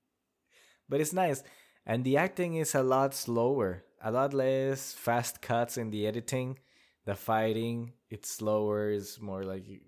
but 0.88 1.00
it's 1.00 1.12
nice 1.14 1.42
and 1.86 2.04
the 2.04 2.16
acting 2.16 2.56
is 2.56 2.74
a 2.74 2.82
lot 2.82 3.14
slower, 3.14 3.84
a 4.02 4.10
lot 4.10 4.34
less 4.34 4.92
fast 4.92 5.40
cuts 5.42 5.76
in 5.76 5.90
the 5.90 6.06
editing. 6.06 6.58
The 7.06 7.14
fighting 7.14 7.92
it's 8.10 8.28
slower, 8.28 8.90
it's 8.90 9.20
more 9.20 9.44
like 9.44 9.68
it 9.68 9.82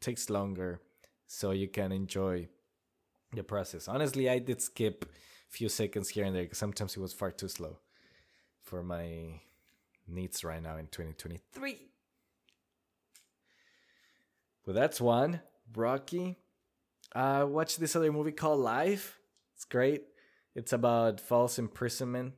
takes 0.00 0.30
longer, 0.30 0.80
so 1.26 1.50
you 1.50 1.68
can 1.68 1.90
enjoy 1.92 2.48
the 3.32 3.42
process. 3.42 3.88
Honestly, 3.88 4.30
I 4.30 4.38
did 4.38 4.62
skip 4.62 5.04
a 5.04 5.52
few 5.52 5.68
seconds 5.68 6.10
here 6.10 6.24
and 6.24 6.34
there 6.34 6.44
because 6.44 6.58
sometimes 6.58 6.96
it 6.96 7.00
was 7.00 7.12
far 7.12 7.32
too 7.32 7.48
slow 7.48 7.78
for 8.62 8.82
my 8.82 9.40
needs 10.06 10.44
right 10.44 10.62
now 10.62 10.76
in 10.76 10.86
2023. 10.86 11.78
Well, 14.66 14.74
that's 14.74 15.00
one. 15.00 15.40
Rocky. 15.74 16.36
Uh, 17.14 17.46
watch 17.48 17.76
this 17.76 17.96
other 17.96 18.12
movie 18.12 18.32
called 18.32 18.60
Life. 18.60 19.18
It's 19.54 19.64
great. 19.64 20.04
It's 20.54 20.72
about 20.72 21.20
false 21.20 21.58
imprisonment 21.58 22.34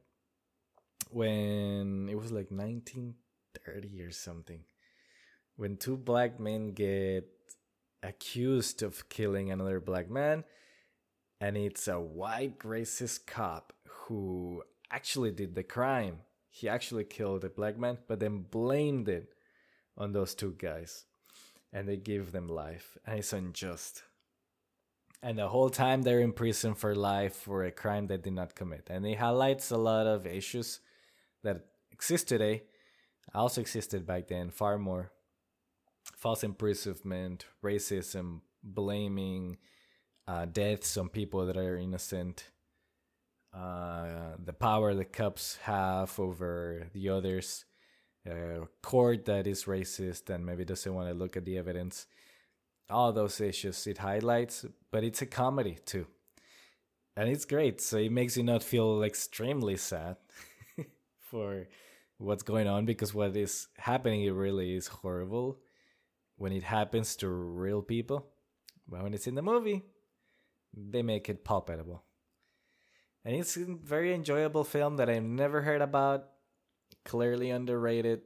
when 1.11 2.09
it 2.11 2.17
was 2.17 2.33
like 2.33 2.51
1930 2.51 4.03
or 4.03 4.11
something. 4.11 4.61
When 5.57 5.77
two 5.77 5.99
black 5.99 6.41
men 6.41 6.73
get 6.73 7.29
accused 8.03 8.83
of 8.83 9.09
killing 9.11 9.51
another 9.51 9.81
black 9.81 10.11
man, 10.11 10.45
and 11.41 11.59
it's 11.59 11.89
a 11.89 12.01
white 12.01 12.59
racist 12.61 13.27
cop 13.27 13.75
who 13.87 14.63
actually 14.91 15.31
did 15.31 15.55
the 15.55 15.63
crime. 15.63 16.21
He 16.49 16.71
actually 16.71 17.05
killed 17.05 17.45
a 17.45 17.51
black 17.51 17.79
man, 17.79 17.99
but 18.09 18.21
then 18.21 18.47
blamed 18.51 19.11
it 19.11 19.35
on 19.99 20.13
those 20.13 20.35
two 20.35 20.57
guys. 20.59 21.05
And 21.71 21.87
they 21.87 21.99
give 21.99 22.33
them 22.33 22.49
life. 22.49 22.97
And 23.07 23.19
it's 23.19 23.35
unjust 23.35 24.03
and 25.23 25.39
the 25.39 25.49
whole 25.49 25.71
time 25.71 26.03
they're 26.03 26.21
in 26.21 26.33
prison 26.33 26.75
for 26.75 26.95
life 26.95 27.35
for 27.35 27.65
a 27.65 27.71
crime 27.71 28.07
they 28.07 28.17
did 28.17 28.33
not 28.33 28.55
commit. 28.55 28.89
And 28.91 29.07
it 29.07 29.19
highlights 29.19 29.71
a 29.71 29.77
lot 29.77 30.07
of 30.07 30.27
issues 30.27 30.81
that 31.43 31.67
exist 31.91 32.29
today, 32.29 32.65
also 33.35 33.61
existed 33.61 34.07
back 34.07 34.29
then, 34.29 34.51
far 34.51 34.79
more. 34.79 35.13
False 36.17 36.45
imprisonment, 36.45 37.47
racism, 37.65 38.41
blaming 38.63 39.59
uh, 40.29 40.45
deaths 40.45 40.97
on 40.97 41.09
people 41.09 41.47
that 41.47 41.57
are 41.57 41.77
innocent, 41.77 42.51
uh, 43.53 44.37
the 44.45 44.53
power 44.53 44.95
the 44.95 45.05
cops 45.05 45.57
have 45.63 46.19
over 46.21 46.89
the 46.93 47.09
others, 47.09 47.65
a 48.27 48.67
court 48.83 49.25
that 49.25 49.47
is 49.47 49.65
racist 49.65 50.29
and 50.31 50.45
maybe 50.45 50.65
doesn't 50.65 50.95
want 50.95 51.09
to 51.09 51.15
look 51.15 51.37
at 51.37 51.45
the 51.45 51.57
evidence 51.57 52.07
all 52.88 53.12
those 53.12 53.40
issues 53.40 53.87
it 53.87 53.99
highlights, 53.99 54.64
but 54.90 55.05
it's 55.05 55.22
a 55.22 55.27
comedy 55.27 55.79
too. 55.85 56.07
And 57.16 57.29
it's 57.29 57.44
great. 57.44 57.81
So 57.81 57.96
it 57.96 58.12
makes 58.12 58.37
you 58.37 58.42
not 58.42 58.62
feel 58.62 59.03
extremely 59.03 59.77
sad 59.77 60.16
for 61.20 61.66
what's 62.18 62.42
going 62.42 62.68
on 62.68 62.85
because 62.85 63.14
what 63.14 63.37
is 63.37 63.68
happening 63.79 64.33
really 64.35 64.75
is 64.75 64.87
horrible 64.87 65.59
when 66.37 66.53
it 66.53 66.62
happens 66.62 67.16
to 67.16 67.29
real 67.29 67.83
people. 67.83 68.27
But 68.87 69.03
when 69.03 69.14
it's 69.14 69.27
in 69.27 69.35
the 69.35 69.42
movie, 69.42 69.83
they 70.77 71.03
make 71.03 71.29
it 71.29 71.44
palpable. 71.44 72.05
And 73.25 73.35
it's 73.35 73.57
a 73.57 73.64
very 73.64 74.14
enjoyable 74.14 74.62
film 74.62 74.99
that 74.99 75.11
I've 75.11 75.25
never 75.25 75.62
heard 75.62 75.83
about. 75.83 76.29
Clearly 77.05 77.51
underrated. 77.51 78.20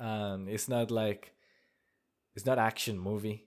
Um, 0.00 0.48
it's 0.48 0.68
not 0.68 0.90
like 0.90 1.35
it's 2.36 2.44
not 2.44 2.58
action 2.58 2.98
movie, 2.98 3.46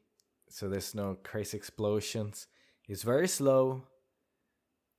so 0.49 0.67
there's 0.67 0.95
no 0.95 1.15
crazy 1.23 1.55
explosions. 1.55 2.47
It's 2.87 3.03
very 3.03 3.27
slow, 3.27 3.83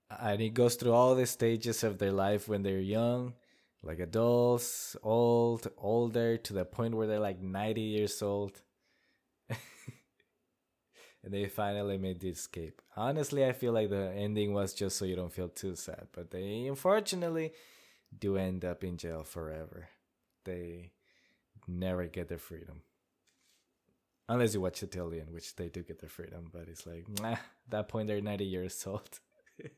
and 0.08 0.40
it 0.40 0.54
goes 0.54 0.76
through 0.76 0.92
all 0.92 1.16
the 1.16 1.26
stages 1.26 1.82
of 1.82 1.98
their 1.98 2.12
life 2.12 2.48
when 2.48 2.62
they're 2.62 2.78
young, 2.78 3.34
like 3.82 3.98
adults, 3.98 4.94
old, 5.02 5.68
older, 5.76 6.36
to 6.36 6.52
the 6.52 6.64
point 6.64 6.94
where 6.94 7.08
they're 7.08 7.18
like 7.18 7.42
90 7.42 7.80
years 7.80 8.22
old. 8.22 8.62
and 9.48 9.58
they 11.24 11.46
finally 11.46 11.98
made 11.98 12.20
the 12.20 12.28
escape. 12.28 12.80
Honestly, 12.96 13.44
I 13.44 13.52
feel 13.52 13.72
like 13.72 13.90
the 13.90 14.12
ending 14.14 14.54
was 14.54 14.72
just 14.72 14.98
so 14.98 15.04
you 15.04 15.16
don't 15.16 15.32
feel 15.32 15.48
too 15.48 15.74
sad, 15.74 16.06
but 16.12 16.30
they 16.30 16.66
unfortunately 16.68 17.52
do 18.16 18.36
end 18.36 18.64
up 18.64 18.84
in 18.84 18.96
jail 18.96 19.24
forever. 19.24 19.88
They 20.44 20.92
never 21.66 22.06
get 22.06 22.28
their 22.28 22.38
freedom 22.38 22.82
unless 24.30 24.54
you 24.54 24.60
watch 24.60 24.82
Italian, 24.82 25.26
which 25.32 25.56
they 25.56 25.68
do 25.68 25.82
get 25.82 26.00
their 26.00 26.08
freedom, 26.08 26.50
but 26.52 26.68
it's 26.68 26.86
like, 26.86 27.04
nah, 27.20 27.36
that 27.68 27.88
point 27.88 28.06
they're 28.06 28.20
90 28.20 28.44
years 28.44 28.84
old. 28.86 29.18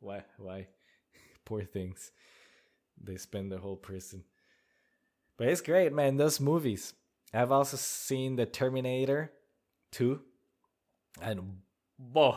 why? 0.00 0.24
Why? 0.38 0.68
Poor 1.44 1.62
things. 1.62 2.10
They 3.00 3.16
spend 3.16 3.52
the 3.52 3.58
whole 3.58 3.76
prison. 3.76 4.24
But 5.36 5.48
it's 5.48 5.60
great, 5.60 5.92
man. 5.92 6.16
Those 6.16 6.40
movies. 6.40 6.94
I've 7.32 7.52
also 7.52 7.76
seen 7.76 8.36
The 8.36 8.46
Terminator. 8.46 9.32
2. 9.92 10.20
And 11.20 11.58
boy, 11.98 12.36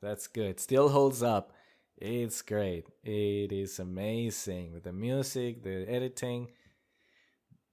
that's 0.00 0.28
good. 0.28 0.60
Still 0.60 0.88
holds 0.88 1.22
up. 1.22 1.52
It's 1.98 2.40
great. 2.40 2.86
It 3.04 3.52
is 3.52 3.78
amazing 3.78 4.72
with 4.72 4.84
the 4.84 4.92
music, 4.92 5.62
the 5.62 5.84
editing, 5.86 6.48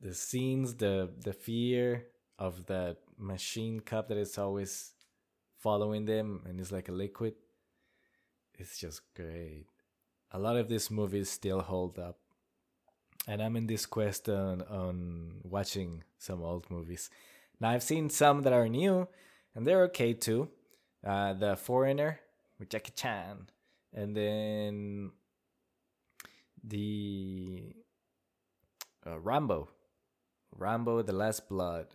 the 0.02 0.14
scenes, 0.14 0.76
the 0.76 1.10
the 1.24 1.34
fear 1.34 2.08
of 2.40 2.66
that 2.68 2.98
machine 3.18 3.80
cup 3.80 4.08
that 4.10 4.18
is 4.18 4.38
always 4.38 4.94
following 5.60 6.06
them 6.06 6.42
and 6.46 6.60
it's 6.60 6.72
like 6.72 6.90
a 6.90 6.92
liquid. 6.92 7.34
It's 8.58 8.78
just 8.78 9.02
great. 9.16 9.66
A 10.32 10.40
lot 10.40 10.58
of 10.58 10.68
these 10.68 10.92
movies 10.92 11.30
still 11.30 11.62
hold 11.62 11.98
up. 12.00 12.18
And 13.28 13.42
I'm 13.42 13.56
in 13.56 13.68
this 13.68 13.86
quest 13.86 14.30
on, 14.30 14.62
on 14.64 15.42
watching 15.44 16.04
some 16.18 16.42
old 16.42 16.70
movies. 16.70 17.10
Now 17.60 17.70
I've 17.70 17.84
seen 17.84 18.10
some 18.10 18.44
that 18.44 18.54
are 18.54 18.70
new 18.70 19.08
and 19.56 19.66
they're 19.66 19.84
okay 19.86 20.14
too. 20.14 20.50
Uh, 21.06 21.34
the 21.34 21.56
Foreigner 21.56 22.20
with 22.60 22.70
Jackie 22.70 22.92
Chan, 22.96 23.50
and 23.94 24.16
then 24.16 25.12
the 26.64 27.76
uh, 29.06 29.20
Rambo, 29.20 29.70
Rambo: 30.56 31.02
The 31.02 31.14
Last 31.14 31.48
Blood, 31.48 31.88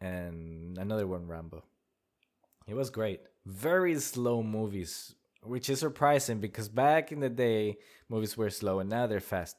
and 0.00 0.78
another 0.78 1.06
one 1.06 1.26
Rambo. 1.26 1.64
It 2.66 2.74
was 2.74 2.90
great. 2.90 3.20
Very 3.46 3.98
slow 3.98 4.42
movies, 4.42 5.14
which 5.42 5.68
is 5.68 5.80
surprising 5.80 6.40
because 6.40 6.68
back 6.68 7.12
in 7.12 7.20
the 7.20 7.28
day 7.28 7.78
movies 8.08 8.36
were 8.36 8.50
slow 8.50 8.80
and 8.80 8.90
now 8.90 9.06
they're 9.06 9.20
fast. 9.20 9.56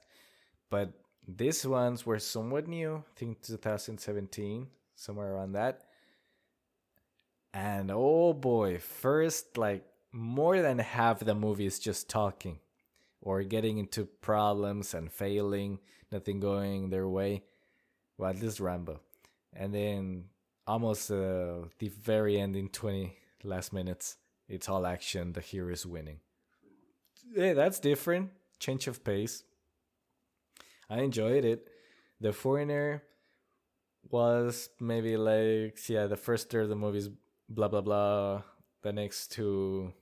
But 0.70 0.94
these 1.28 1.66
ones 1.66 2.06
were 2.06 2.20
somewhat 2.20 2.68
new. 2.68 3.04
I 3.08 3.20
think 3.20 3.42
2017, 3.42 4.68
somewhere 4.96 5.34
around 5.34 5.54
that. 5.54 5.82
And 7.54 7.92
oh 7.94 8.34
boy, 8.34 8.80
first 8.80 9.58
like 9.58 9.86
more 10.12 10.62
than 10.62 10.80
half 10.80 11.20
the 11.20 11.36
movie 11.36 11.66
is 11.66 11.80
just 11.80 12.10
talking 12.10 12.60
or 13.22 13.44
getting 13.44 13.78
into 13.78 14.06
problems 14.06 14.94
and 14.94 15.12
failing, 15.12 15.80
nothing 16.12 16.40
going 16.40 16.90
their 16.90 17.08
way. 17.08 17.44
Well, 18.18 18.30
at 18.30 18.42
least 18.42 18.60
Rambo. 18.60 19.02
And 19.54 19.74
then 19.74 20.26
almost 20.66 21.12
uh, 21.12 21.68
the 21.80 21.90
very 21.90 22.40
end 22.40 22.56
in 22.56 22.70
20 22.70 23.14
last 23.44 23.74
minutes, 23.74 24.18
it's 24.48 24.70
all 24.70 24.86
action, 24.86 25.34
the 25.34 25.42
hero 25.42 25.72
is 25.72 25.86
winning. 25.86 26.20
Yeah, 27.36 27.54
that's 27.54 27.80
different. 27.80 28.32
Change 28.60 28.88
of 28.88 29.04
pace. 29.04 29.44
I 30.90 31.00
enjoyed 31.02 31.46
it. 31.46 31.68
The 32.20 32.34
Foreigner 32.34 33.04
was 34.10 34.70
maybe 34.80 35.18
like, 35.18 35.78
yeah, 35.88 36.08
the 36.08 36.18
first 36.18 36.50
third 36.50 36.64
of 36.64 36.70
the 36.70 36.76
movie 36.76 37.00
is 37.00 37.10
blah 37.50 37.68
blah 37.68 37.82
blah. 37.82 38.44
The 38.82 38.92
next 38.92 39.32
two 39.32 39.94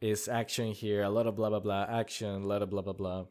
is 0.00 0.28
action 0.28 0.72
here, 0.72 1.02
a 1.02 1.10
lot 1.10 1.26
of 1.26 1.34
blah 1.34 1.48
blah 1.48 1.60
blah 1.60 1.86
action, 1.88 2.42
a 2.42 2.46
lot 2.46 2.62
of 2.62 2.70
blah 2.70 2.82
blah 2.82 2.92
blah. 2.92 3.24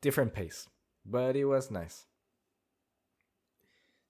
Different 0.00 0.32
pace, 0.32 0.68
but 1.04 1.36
it 1.36 1.44
was 1.44 1.70
nice. 1.70 2.06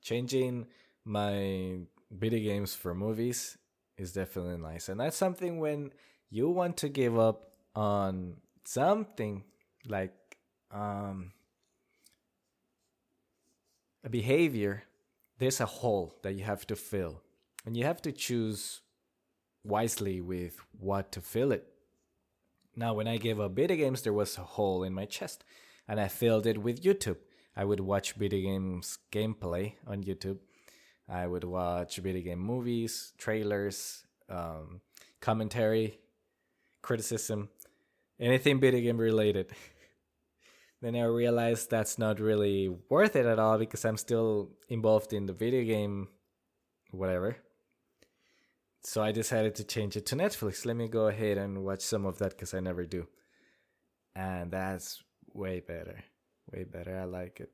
Changing 0.05 0.67
my 1.05 1.81
video 2.11 2.39
games 2.39 2.75
for 2.75 2.95
movies 2.95 3.59
is 3.99 4.13
definitely 4.13 4.59
nice, 4.59 4.89
and 4.89 5.01
that's 5.01 5.17
something 5.17 5.59
when 5.59 5.93
you 6.31 6.49
want 6.49 6.77
to 6.79 6.89
give 6.89 7.19
up 7.19 7.51
on 7.75 8.37
something 8.65 9.43
like 9.87 10.15
um, 10.71 11.33
a 14.05 14.09
behavior 14.09 14.85
there's 15.39 15.61
a 15.61 15.67
hole 15.67 16.15
that 16.23 16.35
you 16.35 16.45
have 16.45 16.67
to 16.67 16.77
fill. 16.77 17.21
And 17.67 17.77
you 17.77 17.85
have 17.85 18.03
to 18.03 18.13
choose 18.13 18.83
wisely 19.65 20.21
with 20.21 20.59
what 20.79 21.11
to 21.13 21.21
fill 21.21 21.53
it. 21.53 21.67
Now 22.77 22.95
when 22.95 23.07
i 23.07 23.17
gave 23.17 23.39
up 23.41 23.53
video 23.53 23.77
games 23.77 24.03
there 24.03 24.13
was 24.13 24.37
a 24.37 24.43
hole 24.43 24.83
in 24.83 24.93
my 24.93 25.05
chest 25.05 25.45
and 25.87 26.01
i 26.01 26.09
filled 26.09 26.45
it 26.45 26.59
with 26.59 26.83
youtube 26.83 27.19
i 27.57 27.65
would 27.65 27.81
watch 27.81 28.13
video 28.15 28.51
games 28.51 28.99
gameplay 29.13 29.75
on 29.87 30.03
youtube 30.03 30.39
i 31.09 31.27
would 31.27 31.45
watch 31.45 31.97
video 31.97 32.23
game 32.23 32.41
movies 32.41 33.13
trailers 33.19 34.05
um, 34.29 34.81
commentary 35.21 35.99
criticism 36.83 37.49
anything 38.19 38.61
video 38.61 38.81
game 38.81 38.99
related 38.99 39.53
then 40.85 40.97
I 40.97 41.05
realized 41.05 41.71
that's 41.71 41.99
not 41.99 42.21
really 42.21 42.69
worth 42.91 43.17
it 43.17 43.25
at 43.25 43.39
all 43.39 43.57
because 43.57 43.87
I'm 43.87 43.97
still 43.97 44.51
involved 44.69 45.15
in 45.15 45.25
the 45.25 45.33
video 45.33 45.65
game, 45.65 46.09
whatever. 46.91 47.39
So 48.83 49.03
I 49.03 49.11
decided 49.11 49.55
to 49.55 49.65
change 49.65 49.97
it 49.97 50.05
to 50.07 50.17
Netflix. 50.17 50.67
Let 50.67 50.77
me 50.77 50.89
go 50.89 51.07
ahead 51.07 51.39
and 51.39 51.65
watch 51.65 51.81
some 51.81 52.05
of 52.05 52.19
that 52.19 52.33
because 52.33 52.53
I 52.53 52.61
never 52.61 52.85
do. 52.85 53.09
And 54.15 54.51
that's 54.51 55.03
way 55.33 55.61
better. 55.61 56.05
Way 56.53 56.65
better. 56.65 56.99
I 56.99 57.05
like 57.05 57.41
it. 57.41 57.51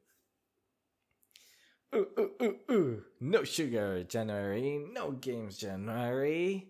Ooh, 1.94 2.07
ooh, 2.18 2.31
ooh, 2.42 2.57
ooh. 2.70 3.03
No 3.20 3.44
sugar 3.44 4.05
January. 4.05 4.85
No 4.92 5.12
games 5.12 5.59
January. 5.59 6.68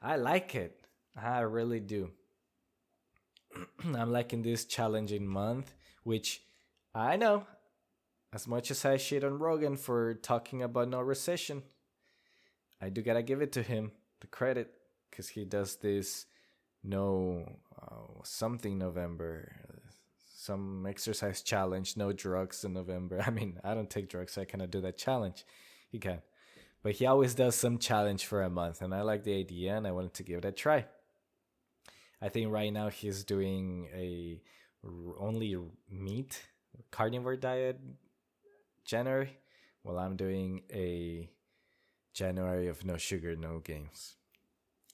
I 0.00 0.16
like 0.16 0.54
it. 0.54 0.80
I 1.20 1.40
really 1.40 1.80
do. 1.80 2.10
I'm 3.84 4.12
liking 4.12 4.42
this 4.42 4.64
challenging 4.64 5.26
month, 5.26 5.74
which 6.02 6.42
I 6.94 7.16
know, 7.16 7.46
as 8.32 8.46
much 8.46 8.70
as 8.70 8.84
I 8.84 8.96
shit 8.96 9.24
on 9.24 9.38
Rogan 9.38 9.76
for 9.76 10.14
talking 10.14 10.62
about 10.62 10.88
no 10.88 11.00
recession, 11.00 11.62
I 12.80 12.90
do 12.90 13.02
gotta 13.02 13.22
give 13.22 13.42
it 13.42 13.52
to 13.52 13.62
him 13.62 13.92
the 14.20 14.26
credit 14.26 14.72
because 15.10 15.28
he 15.28 15.44
does 15.44 15.76
this 15.76 16.26
no 16.84 17.58
uh, 17.80 18.22
something 18.24 18.78
November, 18.78 19.52
some 20.46 20.86
exercise 20.86 21.42
challenge, 21.42 21.96
no 21.96 22.12
drugs 22.12 22.64
in 22.64 22.72
November. 22.72 23.22
I 23.26 23.30
mean, 23.30 23.58
I 23.64 23.74
don't 23.74 23.90
take 23.90 24.08
drugs, 24.08 24.32
so 24.32 24.42
I 24.42 24.44
cannot 24.44 24.70
do 24.70 24.80
that 24.82 24.96
challenge. 24.96 25.44
He 25.90 25.98
can. 25.98 26.22
But 26.82 26.92
he 26.92 27.06
always 27.06 27.34
does 27.34 27.56
some 27.56 27.78
challenge 27.78 28.26
for 28.26 28.42
a 28.42 28.50
month, 28.50 28.80
and 28.80 28.94
I 28.94 29.02
like 29.02 29.24
the 29.24 29.36
idea, 29.36 29.76
and 29.76 29.86
I 29.86 29.90
wanted 29.90 30.14
to 30.14 30.22
give 30.22 30.38
it 30.38 30.44
a 30.44 30.52
try. 30.52 30.86
I 32.22 32.28
think 32.28 32.52
right 32.52 32.72
now 32.72 32.88
he's 32.88 33.24
doing 33.24 33.88
a 33.92 34.40
only 35.18 35.56
meat 35.90 36.42
carnivore 36.92 37.36
diet 37.36 37.80
January, 38.84 39.36
while 39.82 39.98
I'm 39.98 40.16
doing 40.16 40.62
a 40.72 41.28
January 42.14 42.68
of 42.68 42.84
no 42.84 42.96
sugar, 42.96 43.34
no 43.34 43.58
games. 43.58 44.14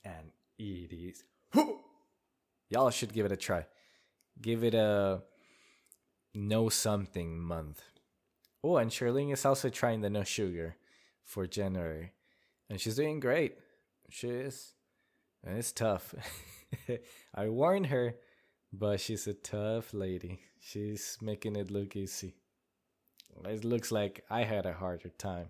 And 0.02 0.32
it 0.58 0.92
is. 0.92 1.24
Y'all 2.70 2.90
should 2.90 3.12
give 3.12 3.26
it 3.26 3.32
a 3.32 3.36
try. 3.36 3.66
Give 4.40 4.64
it 4.64 4.74
a 4.74 5.22
no 6.34 6.68
something 6.68 7.38
month. 7.38 7.82
Oh, 8.64 8.76
and 8.76 8.90
Charlene 8.90 9.32
is 9.32 9.44
also 9.44 9.68
trying 9.68 10.00
the 10.00 10.10
no 10.10 10.24
sugar 10.24 10.76
for 11.24 11.46
January. 11.46 12.12
And 12.70 12.80
she's 12.80 12.96
doing 12.96 13.20
great. 13.20 13.56
She 14.08 14.28
is. 14.28 14.74
And 15.44 15.58
it's 15.58 15.72
tough. 15.72 16.14
I 17.34 17.48
warned 17.48 17.86
her, 17.86 18.14
but 18.72 19.00
she's 19.00 19.26
a 19.26 19.34
tough 19.34 19.92
lady. 19.92 20.40
She's 20.60 21.18
making 21.20 21.56
it 21.56 21.70
look 21.70 21.96
easy. 21.96 22.36
It 23.44 23.64
looks 23.64 23.90
like 23.90 24.24
I 24.30 24.44
had 24.44 24.66
a 24.66 24.72
harder 24.74 25.08
time 25.08 25.48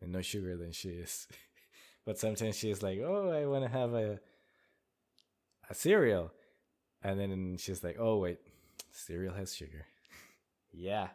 and 0.00 0.12
no 0.12 0.20
sugar 0.20 0.56
than 0.56 0.72
she 0.72 0.90
is. 0.90 1.26
but 2.04 2.18
sometimes 2.18 2.56
she's 2.56 2.82
like, 2.82 2.98
"Oh, 2.98 3.30
I 3.30 3.46
want 3.46 3.64
to 3.64 3.70
have 3.70 3.94
a 3.94 4.20
a 5.70 5.74
cereal," 5.74 6.32
and 7.02 7.18
then 7.18 7.56
she's 7.58 7.82
like, 7.82 7.96
"Oh, 7.98 8.18
wait, 8.18 8.38
cereal 8.90 9.34
has 9.34 9.54
sugar." 9.54 9.86
Yeah, 10.72 11.08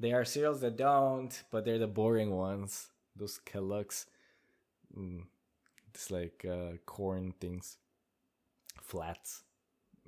there 0.00 0.20
are 0.20 0.24
cereals 0.24 0.60
that 0.62 0.76
don't, 0.76 1.42
but 1.50 1.64
they're 1.64 1.78
the 1.78 1.86
boring 1.86 2.30
ones. 2.30 2.88
Those 3.16 3.38
Kellogg's, 3.38 4.06
mm, 4.96 5.22
it's 5.94 6.10
like 6.10 6.44
uh, 6.48 6.76
corn 6.86 7.34
things 7.40 7.78
flats. 8.82 9.42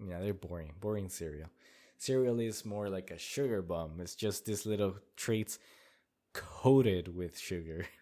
Yeah, 0.00 0.20
they're 0.20 0.34
boring. 0.34 0.72
Boring 0.80 1.08
cereal. 1.08 1.48
Cereal 1.98 2.38
is 2.40 2.64
more 2.64 2.88
like 2.88 3.10
a 3.10 3.18
sugar 3.18 3.62
bomb. 3.62 4.00
It's 4.00 4.14
just 4.14 4.44
these 4.44 4.64
little 4.66 4.96
treats 5.16 5.58
coated 6.32 7.14
with 7.14 7.38
sugar. 7.38 7.86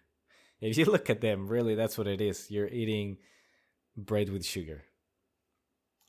If 0.59 0.77
you 0.77 0.85
look 0.85 1.09
at 1.11 1.21
them, 1.21 1.47
really, 1.47 1.75
that's 1.75 1.99
what 1.99 2.07
it 2.07 2.19
is. 2.19 2.49
You're 2.49 2.67
eating 2.67 3.17
bread 3.97 4.29
with 4.29 4.45
sugar. 4.45 4.83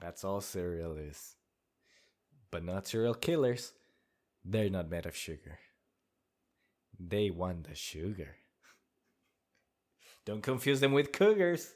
That's 0.00 0.24
all 0.24 0.40
cereal 0.40 0.96
is. 0.96 1.36
But 2.50 2.64
not 2.64 2.86
cereal 2.86 3.14
killers. 3.14 3.72
They're 4.50 4.70
not 4.70 4.88
made 4.88 5.04
of 5.04 5.14
sugar. 5.14 5.58
They 6.98 7.28
want 7.28 7.68
the 7.68 7.74
sugar. 7.74 8.36
Don't 10.24 10.42
confuse 10.42 10.80
them 10.80 10.92
with 10.92 11.12
cougars, 11.12 11.70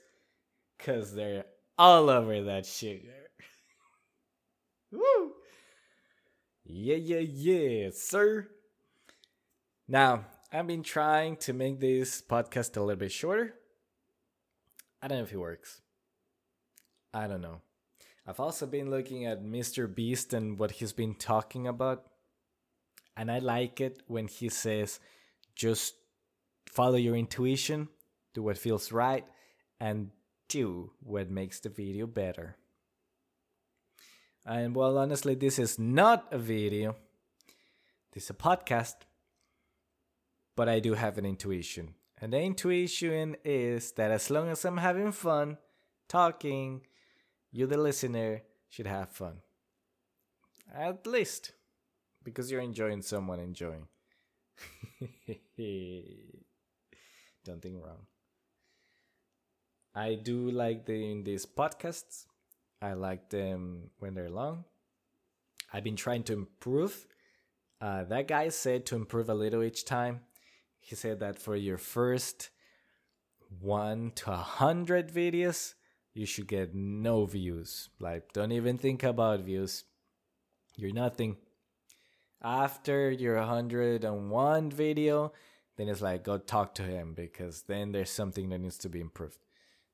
because 0.79 1.15
they're 1.15 1.45
all 1.77 2.09
over 2.09 2.41
that 2.45 2.65
sugar. 2.65 3.29
Woo! 4.91 5.33
Yeah, 6.65 6.97
yeah, 6.97 7.19
yeah, 7.19 7.91
sir. 7.93 8.49
Now, 9.87 10.25
I've 10.51 10.67
been 10.67 10.83
trying 10.83 11.37
to 11.39 11.53
make 11.53 11.79
this 11.79 12.23
podcast 12.23 12.79
a 12.79 12.81
little 12.81 12.97
bit 12.97 13.13
shorter. 13.13 13.53
I 15.03 15.09
don't 15.09 15.19
know 15.19 15.25
if 15.25 15.33
it 15.33 15.37
works. 15.37 15.83
I 17.13 17.27
don't 17.27 17.43
know. 17.43 17.61
I've 18.27 18.41
also 18.41 18.65
been 18.65 18.89
looking 18.89 19.27
at 19.27 19.45
Mr. 19.45 19.93
Beast 19.93 20.33
and 20.33 20.59
what 20.59 20.71
he's 20.71 20.95
been 20.95 21.15
talking 21.15 21.67
about. 21.67 22.07
And 23.17 23.31
I 23.31 23.39
like 23.39 23.81
it 23.81 24.03
when 24.07 24.27
he 24.27 24.49
says, 24.49 25.01
just 25.55 25.95
follow 26.67 26.97
your 26.97 27.17
intuition, 27.17 27.89
do 28.35 28.43
what 28.43 28.59
feels 28.59 28.91
right, 28.91 29.25
and 29.79 30.11
do 30.49 30.93
what 31.01 31.31
makes 31.31 31.61
the 31.61 31.69
video 31.69 32.07
better. 32.07 32.57
And 34.45 34.75
well, 34.75 34.99
honestly, 34.99 35.35
this 35.35 35.59
is 35.59 35.79
not 35.79 36.27
a 36.33 36.39
video, 36.39 36.97
this 38.13 38.25
is 38.25 38.31
a 38.31 38.35
podcast, 38.35 38.95
but 40.57 40.69
I 40.69 40.81
do 40.81 40.95
have 40.95 41.19
an 41.19 41.27
intuition. 41.27 41.95
And 42.21 42.33
the 42.33 42.41
intuition 42.41 43.37
is 43.45 43.93
that 43.93 44.11
as 44.11 44.31
long 44.31 44.49
as 44.49 44.65
I'm 44.65 44.79
having 44.79 45.13
fun 45.13 45.59
talking, 46.09 46.83
you, 47.51 47.67
the 47.67 47.77
listener, 47.77 48.43
should 48.69 48.87
have 48.87 49.11
fun. 49.11 49.39
At 50.75 51.07
least, 51.07 51.53
because 52.25 52.51
you're 52.51 52.61
enjoying 52.61 53.03
someone 53.03 53.41
enjoying. 53.41 53.87
Don't 57.45 57.61
think 57.61 57.83
wrong. 57.83 58.07
I 59.95 60.15
do 60.15 60.51
like 60.51 60.87
doing 60.87 61.25
these 61.25 61.45
podcasts. 61.45 62.27
I 62.81 62.95
like 62.95 63.29
them 63.31 63.91
when 63.99 64.15
they're 64.15 64.31
long. 64.31 64.65
I've 65.73 65.85
been 65.85 65.97
trying 65.97 66.23
to 66.25 66.33
improve. 66.33 67.07
Uh, 67.81 68.05
that 68.05 68.29
guy 68.29 68.49
said 68.49 68.87
to 68.87 68.97
improve 68.97 69.29
a 69.29 69.35
little 69.35 69.63
each 69.63 69.85
time. 69.85 70.21
He 70.81 70.95
said 70.95 71.21
that 71.21 71.39
for 71.39 71.57
your 71.57 71.79
first 71.79 72.51
one 73.61 74.13
to 74.17 74.33
a 74.33 74.37
hundred 74.37 75.13
videos, 75.13 75.75
you 76.15 76.27
should 76.27 76.49
get 76.49 76.75
no 76.75 77.25
views. 77.27 77.89
Like, 78.01 78.33
don't 78.33 78.53
even 78.53 78.79
think 78.79 79.03
about 79.03 79.41
views. 79.41 79.85
You're 80.77 80.93
nothing. 80.93 81.37
After 82.43 83.11
your 83.11 83.37
101 83.37 84.71
video, 84.71 85.33
then 85.77 85.89
it's 85.89 86.01
like, 86.01 86.25
go 86.25 86.39
talk 86.39 86.75
to 86.75 86.83
him 86.83 87.15
because 87.15 87.63
then 87.63 87.93
there's 87.93 88.11
something 88.11 88.49
that 88.49 88.59
needs 88.59 88.79
to 88.79 88.89
be 88.89 89.01
improved. 89.01 89.39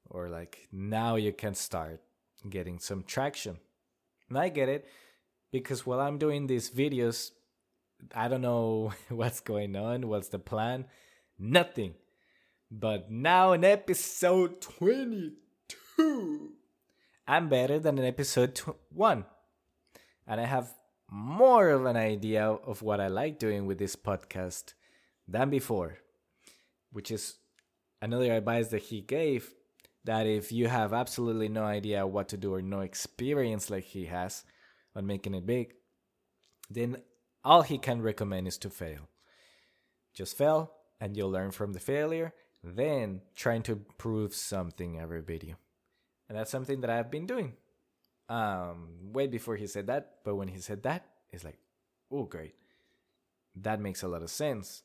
Or 0.09 0.29
like, 0.29 0.69
now 0.73 1.17
you 1.17 1.33
can 1.33 1.55
start 1.55 2.01
getting 2.49 2.79
some 2.79 3.03
traction. 3.03 3.59
And 4.29 4.39
I 4.39 4.49
get 4.49 4.69
it 4.69 4.87
because 5.53 5.85
while 5.85 6.01
I'm 6.01 6.19
doing 6.19 6.47
these 6.47 6.71
videos, 6.71 7.33
I 8.15 8.29
don't 8.29 8.41
know 8.41 8.93
what's 9.09 9.41
going 9.41 9.77
on, 9.77 10.09
what's 10.09 10.29
the 10.29 10.39
plan, 10.39 10.87
nothing. 11.39 11.95
But 12.71 13.11
now 13.11 13.53
in 13.53 13.65
episode 13.65 14.61
22, 14.61 16.53
I'm 17.27 17.49
better 17.49 17.79
than 17.79 17.99
in 17.99 18.05
episode 18.05 18.59
1. 18.95 19.25
And 20.27 20.41
I 20.41 20.45
have 20.45 20.75
more 21.11 21.71
of 21.71 21.87
an 21.87 21.97
idea 21.97 22.44
of 22.44 22.83
what 22.83 23.01
I 23.01 23.09
like 23.09 23.38
doing 23.38 23.66
with 23.66 23.79
this 23.79 23.97
podcast 23.97 24.75
than 25.27 25.51
before, 25.51 25.99
which 26.92 27.11
is 27.11 27.37
another 28.03 28.33
advice 28.33 28.68
that 28.68 28.83
he 28.83 29.01
gave 29.01 29.51
that 30.05 30.27
if 30.27 30.53
you 30.53 30.68
have 30.68 30.92
absolutely 30.92 31.49
no 31.49 31.64
idea 31.64 32.07
what 32.07 32.29
to 32.29 32.37
do 32.37 32.55
or 32.55 32.62
no 32.62 32.81
experience 32.81 33.68
like 33.68 33.85
he 33.85 34.07
has 34.07 34.44
on 34.94 35.07
making 35.07 35.35
it 35.35 35.47
big, 35.47 35.75
then 36.71 36.97
all 37.44 37.62
he 37.62 37.79
can 37.79 38.03
recommend 38.03 38.47
is 38.47 38.59
to 38.59 38.71
fail. 38.71 39.09
Just 40.14 40.37
fail 40.37 40.73
and 41.01 41.16
you'll 41.16 41.31
learn 41.31 41.51
from 41.51 41.73
the 41.73 41.81
failure, 41.81 42.33
then 42.62 43.23
trying 43.37 43.62
to 43.62 43.73
improve 43.73 44.35
something 44.35 44.99
every 44.99 45.23
video. 45.23 45.57
And 46.29 46.37
that's 46.37 46.51
something 46.51 46.81
that 46.83 46.90
I've 46.90 47.11
been 47.11 47.27
doing. 47.27 47.55
Um, 48.29 48.88
way 49.12 49.27
before 49.27 49.57
he 49.57 49.67
said 49.67 49.87
that, 49.87 50.17
but 50.25 50.37
when 50.37 50.49
he 50.49 50.59
said 50.59 50.83
that, 50.83 51.07
it's 51.31 51.45
like, 51.45 51.59
oh, 52.11 52.25
great. 52.25 52.55
That 53.57 53.81
makes 53.81 54.03
a 54.03 54.09
lot 54.09 54.23
of 54.23 54.31
sense. 54.31 54.83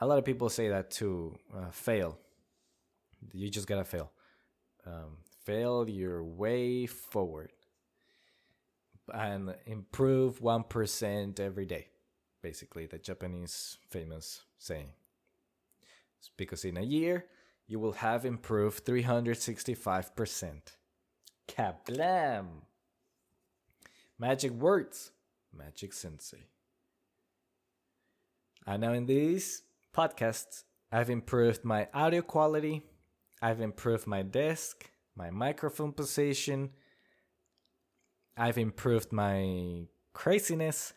A 0.00 0.06
lot 0.06 0.18
of 0.18 0.24
people 0.24 0.48
say 0.48 0.68
that 0.68 0.90
to 0.92 1.38
uh, 1.54 1.70
fail. 1.70 2.18
You 3.32 3.48
just 3.50 3.68
gotta 3.68 3.84
fail. 3.84 4.10
Um, 4.86 5.18
fail 5.44 5.88
your 5.88 6.24
way 6.24 6.86
forward 6.86 7.52
and 9.12 9.54
improve 9.66 10.40
1% 10.40 11.40
every 11.40 11.66
day. 11.66 11.88
Basically, 12.42 12.86
the 12.86 12.98
Japanese 12.98 13.78
famous 13.88 14.42
saying. 14.58 14.90
Because 16.36 16.64
in 16.64 16.76
a 16.76 16.82
year, 16.82 17.26
you 17.66 17.78
will 17.78 17.92
have 17.92 18.24
improved 18.24 18.84
365%. 18.84 20.60
Kablam! 21.56 22.46
Magic 24.18 24.52
words, 24.52 25.10
Magic 25.56 25.92
Sensei. 25.92 26.46
And 28.66 28.80
now 28.82 28.92
in 28.92 29.06
these 29.06 29.62
podcasts, 29.94 30.64
I've 30.90 31.10
improved 31.10 31.64
my 31.64 31.88
audio 31.92 32.22
quality, 32.22 32.82
I've 33.40 33.60
improved 33.60 34.06
my 34.06 34.22
desk, 34.22 34.90
my 35.16 35.30
microphone 35.30 35.92
position, 35.92 36.70
I've 38.36 38.58
improved 38.58 39.12
my 39.12 39.86
craziness. 40.12 40.94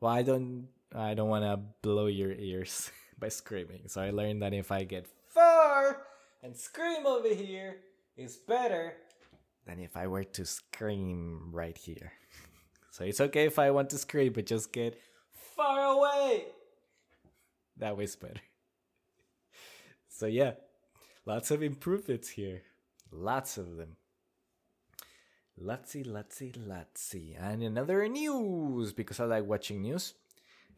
Well, 0.00 0.12
I 0.12 0.22
don't 0.22 0.68
I 0.94 1.14
don't 1.14 1.28
want 1.28 1.44
to 1.44 1.60
blow 1.82 2.06
your 2.06 2.32
ears 2.32 2.90
by 3.18 3.28
screaming. 3.28 3.82
So 3.88 4.00
I 4.00 4.10
learned 4.10 4.42
that 4.42 4.54
if 4.54 4.72
I 4.72 4.84
get 4.84 5.06
far 5.28 6.02
and 6.42 6.56
scream 6.56 7.06
over 7.06 7.28
here, 7.28 7.76
it's 8.16 8.36
better 8.36 8.94
than 9.70 9.80
if 9.80 9.96
I 9.96 10.06
were 10.06 10.24
to 10.24 10.44
scream 10.44 11.50
right 11.52 11.76
here. 11.76 12.12
so 12.90 13.04
it's 13.04 13.20
okay 13.20 13.46
if 13.46 13.58
I 13.58 13.70
want 13.70 13.90
to 13.90 13.98
scream, 13.98 14.32
but 14.32 14.46
just 14.46 14.72
get 14.72 14.98
far 15.32 15.80
away. 15.96 16.44
That 17.76 17.96
way's 17.96 18.16
better. 18.16 18.40
so 20.08 20.26
yeah, 20.26 20.52
lots 21.24 21.50
of 21.50 21.62
improvements 21.62 22.30
here. 22.30 22.62
Lots 23.12 23.58
of 23.58 23.76
them. 23.76 23.96
Lotsy, 25.60 26.06
lotsy, 26.06 26.52
lotsy. 26.56 27.36
And 27.38 27.62
another 27.62 28.08
news, 28.08 28.92
because 28.92 29.20
I 29.20 29.24
like 29.24 29.44
watching 29.44 29.82
news. 29.82 30.14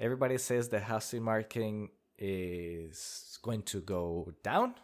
Everybody 0.00 0.38
says 0.38 0.68
the 0.68 0.80
housing 0.80 1.22
market 1.22 1.88
is 2.18 3.38
going 3.42 3.62
to 3.62 3.80
go 3.80 4.32
down. 4.42 4.74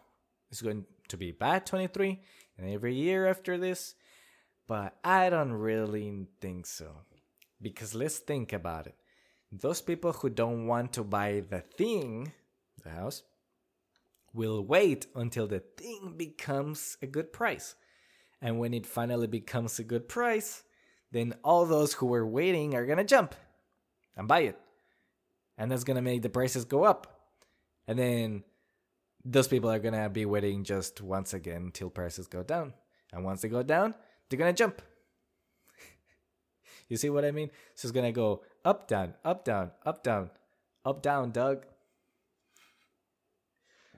It's 0.50 0.62
going 0.62 0.84
to 1.08 1.16
be 1.16 1.32
bad 1.32 1.66
23 1.66 2.20
and 2.58 2.70
every 2.70 2.94
year 2.94 3.26
after 3.26 3.56
this. 3.56 3.94
But 4.66 4.96
I 5.02 5.30
don't 5.30 5.52
really 5.52 6.26
think 6.40 6.66
so. 6.66 6.90
Because 7.60 7.94
let's 7.94 8.18
think 8.18 8.52
about 8.52 8.86
it. 8.86 8.94
Those 9.50 9.80
people 9.80 10.12
who 10.12 10.28
don't 10.28 10.66
want 10.66 10.92
to 10.94 11.02
buy 11.02 11.42
the 11.48 11.60
thing, 11.60 12.32
the 12.84 12.90
house, 12.90 13.22
will 14.34 14.62
wait 14.62 15.06
until 15.14 15.46
the 15.46 15.60
thing 15.60 16.14
becomes 16.16 16.98
a 17.00 17.06
good 17.06 17.32
price. 17.32 17.74
And 18.42 18.58
when 18.58 18.74
it 18.74 18.86
finally 18.86 19.26
becomes 19.26 19.78
a 19.78 19.84
good 19.84 20.08
price, 20.08 20.62
then 21.10 21.34
all 21.42 21.64
those 21.64 21.94
who 21.94 22.06
were 22.06 22.26
waiting 22.26 22.74
are 22.74 22.86
gonna 22.86 23.04
jump 23.04 23.34
and 24.16 24.28
buy 24.28 24.40
it. 24.40 24.58
And 25.56 25.72
that's 25.72 25.84
gonna 25.84 26.02
make 26.02 26.22
the 26.22 26.28
prices 26.28 26.66
go 26.66 26.84
up. 26.84 27.30
And 27.86 27.98
then 27.98 28.44
those 29.24 29.48
people 29.48 29.70
are 29.70 29.78
gonna 29.78 30.08
be 30.08 30.24
waiting 30.24 30.64
just 30.64 31.00
once 31.00 31.34
again 31.34 31.62
until 31.66 31.90
prices 31.90 32.26
go 32.26 32.42
down. 32.42 32.72
And 33.12 33.24
once 33.24 33.42
they 33.42 33.48
go 33.48 33.62
down, 33.62 33.94
they're 34.28 34.38
gonna 34.38 34.52
jump. 34.52 34.82
you 36.88 36.96
see 36.96 37.10
what 37.10 37.24
I 37.24 37.30
mean? 37.30 37.50
So 37.74 37.86
it's 37.86 37.92
gonna 37.92 38.12
go 38.12 38.42
up, 38.64 38.88
down, 38.88 39.14
up, 39.24 39.44
down, 39.44 39.70
up, 39.84 40.02
down, 40.02 40.30
up, 40.84 41.02
down, 41.02 41.30
Doug. 41.30 41.66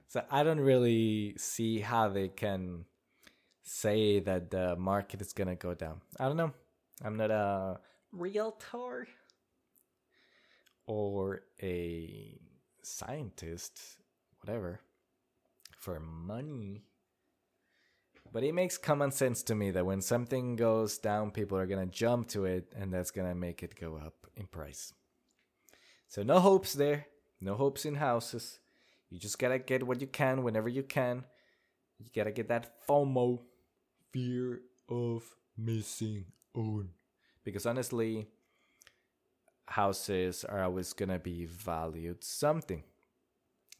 So 0.09 0.24
I 0.30 0.42
don't 0.42 0.61
really 0.61 1.35
see 1.38 1.78
how 1.78 2.09
they 2.09 2.28
can 2.28 2.85
say 3.62 4.18
that 4.20 4.50
the 4.50 4.74
market 4.76 5.20
is 5.20 5.33
gonna 5.33 5.54
go 5.54 5.74
down. 5.74 6.00
I 6.18 6.26
don't 6.26 6.37
know. 6.37 6.52
I'm 7.04 7.16
not 7.16 7.30
a 7.30 7.78
realtor 8.12 9.06
or 10.87 11.42
a 11.62 12.40
scientist, 12.83 13.80
whatever, 14.40 14.80
for 15.81 15.99
money. 15.99 16.85
But 18.33 18.45
it 18.45 18.55
makes 18.55 18.79
common 18.79 19.11
sense 19.11 19.43
to 19.45 19.55
me 19.55 19.73
that 19.73 19.87
when 19.87 20.01
something 20.01 20.55
goes 20.55 20.99
down, 20.99 21.33
people 21.33 21.59
are 21.59 21.66
gonna 21.66 21.87
jump 21.87 22.29
to 22.29 22.45
it, 22.45 22.73
and 22.77 22.93
that's 22.93 23.11
gonna 23.11 23.35
make 23.35 23.62
it 23.62 23.81
go 23.81 23.97
up 23.97 24.27
in 24.37 24.47
price. 24.47 24.93
So 26.07 26.23
no 26.23 26.38
hopes 26.38 26.75
there, 26.75 27.07
no 27.40 27.55
hopes 27.55 27.85
in 27.85 27.97
houses. 27.97 28.61
You 29.09 29.19
just 29.19 29.38
gotta 29.38 29.59
get 29.59 29.85
what 29.85 30.01
you 30.01 30.07
can 30.07 30.45
whenever 30.45 30.69
you 30.69 30.85
can. 30.85 31.25
You 31.99 32.07
gotta 32.14 32.31
get 32.31 32.49
that 32.49 32.87
FOMO 32.87 33.40
fear 34.12 34.61
of 34.88 35.25
missing 35.57 36.27
out. 36.57 36.87
Because 37.43 37.66
honestly, 37.66 38.27
houses 39.66 40.45
are 40.45 40.62
always 40.62 40.93
gonna 40.93 41.19
be 41.19 41.47
valued 41.47 42.23
something. 42.23 42.85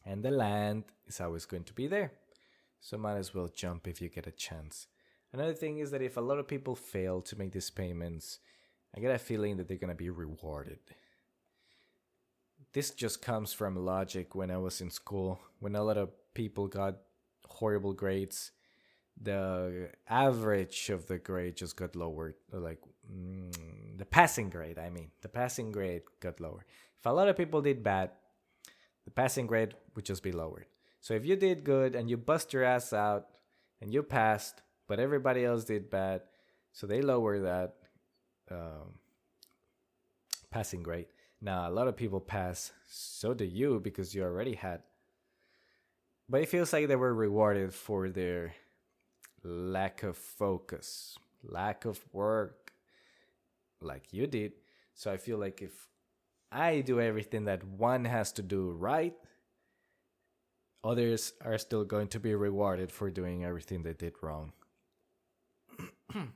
And 0.05 0.23
the 0.23 0.31
land 0.31 0.85
is 1.11 1.21
always 1.21 1.45
going 1.45 1.63
to 1.65 1.73
be 1.73 1.87
there. 1.87 2.11
So 2.79 2.97
might 2.97 3.17
as 3.17 3.33
well 3.33 3.47
jump 3.47 3.87
if 3.87 4.01
you 4.01 4.09
get 4.09 4.27
a 4.27 4.31
chance. 4.31 4.87
Another 5.33 5.53
thing 5.53 5.77
is 5.77 5.91
that 5.91 6.01
if 6.01 6.17
a 6.17 6.21
lot 6.21 6.39
of 6.39 6.47
people 6.47 6.75
fail 6.75 7.21
to 7.21 7.37
make 7.37 7.51
these 7.51 7.69
payments, 7.69 8.39
I 8.95 8.99
get 8.99 9.15
a 9.15 9.19
feeling 9.19 9.57
that 9.57 9.67
they're 9.67 9.77
going 9.77 9.89
to 9.89 9.95
be 9.95 10.09
rewarded. 10.09 10.79
This 12.73 12.91
just 12.91 13.21
comes 13.21 13.53
from 13.53 13.75
logic 13.75 14.35
when 14.35 14.51
I 14.51 14.57
was 14.57 14.81
in 14.81 14.89
school. 14.89 15.39
When 15.59 15.75
a 15.75 15.83
lot 15.83 15.97
of 15.97 16.09
people 16.33 16.67
got 16.67 16.95
horrible 17.45 17.93
grades, 17.93 18.51
the 19.21 19.89
average 20.09 20.89
of 20.89 21.07
the 21.07 21.17
grade 21.17 21.55
just 21.57 21.75
got 21.75 21.95
lowered. 21.95 22.35
Like 22.51 22.79
mm, 23.09 23.97
the 23.97 24.05
passing 24.05 24.49
grade, 24.49 24.79
I 24.79 24.89
mean, 24.89 25.11
the 25.21 25.29
passing 25.29 25.71
grade 25.71 26.03
got 26.19 26.39
lower. 26.39 26.65
If 26.99 27.05
a 27.05 27.09
lot 27.09 27.27
of 27.27 27.37
people 27.37 27.61
did 27.61 27.83
bad, 27.83 28.11
the 29.05 29.11
passing 29.11 29.47
grade 29.47 29.75
would 29.95 30.05
just 30.05 30.23
be 30.23 30.31
lowered. 30.31 30.65
So 31.01 31.15
if 31.15 31.25
you 31.25 31.35
did 31.35 31.63
good 31.63 31.95
and 31.95 32.09
you 32.09 32.15
bust 32.15 32.53
your 32.53 32.63
ass 32.63 32.93
out 32.93 33.25
and 33.81 33.91
you 33.91 34.03
passed, 34.03 34.61
but 34.87 34.99
everybody 34.99 35.43
else 35.43 35.63
did 35.63 35.89
bad, 35.89 36.21
so 36.71 36.85
they 36.85 37.01
lower 37.01 37.39
that 37.39 37.73
um, 38.51 38.93
passing 40.51 40.83
grade. 40.83 41.07
Now 41.41 41.67
a 41.67 41.71
lot 41.71 41.87
of 41.87 41.97
people 41.97 42.19
pass, 42.19 42.71
so 42.87 43.33
do 43.33 43.45
you 43.45 43.79
because 43.79 44.13
you 44.13 44.23
already 44.23 44.53
had. 44.53 44.83
But 46.29 46.41
it 46.41 46.49
feels 46.49 46.71
like 46.71 46.87
they 46.87 46.95
were 46.95 47.13
rewarded 47.13 47.73
for 47.73 48.09
their 48.09 48.53
lack 49.43 50.03
of 50.03 50.15
focus, 50.15 51.17
lack 51.43 51.85
of 51.85 51.99
work, 52.13 52.73
like 53.81 54.13
you 54.13 54.27
did. 54.27 54.53
So 54.93 55.11
I 55.11 55.17
feel 55.17 55.39
like 55.39 55.63
if 55.63 55.87
I 56.51 56.81
do 56.81 57.01
everything 57.01 57.45
that 57.45 57.63
one 57.63 58.05
has 58.05 58.31
to 58.33 58.43
do 58.43 58.69
right, 58.69 59.15
others 60.83 61.33
are 61.43 61.57
still 61.57 61.83
going 61.83 62.07
to 62.09 62.19
be 62.19 62.35
rewarded 62.35 62.91
for 62.91 63.09
doing 63.09 63.43
everything 63.43 63.83
they 63.83 63.93
did 63.93 64.13
wrong. 64.21 64.53
a 66.15 66.27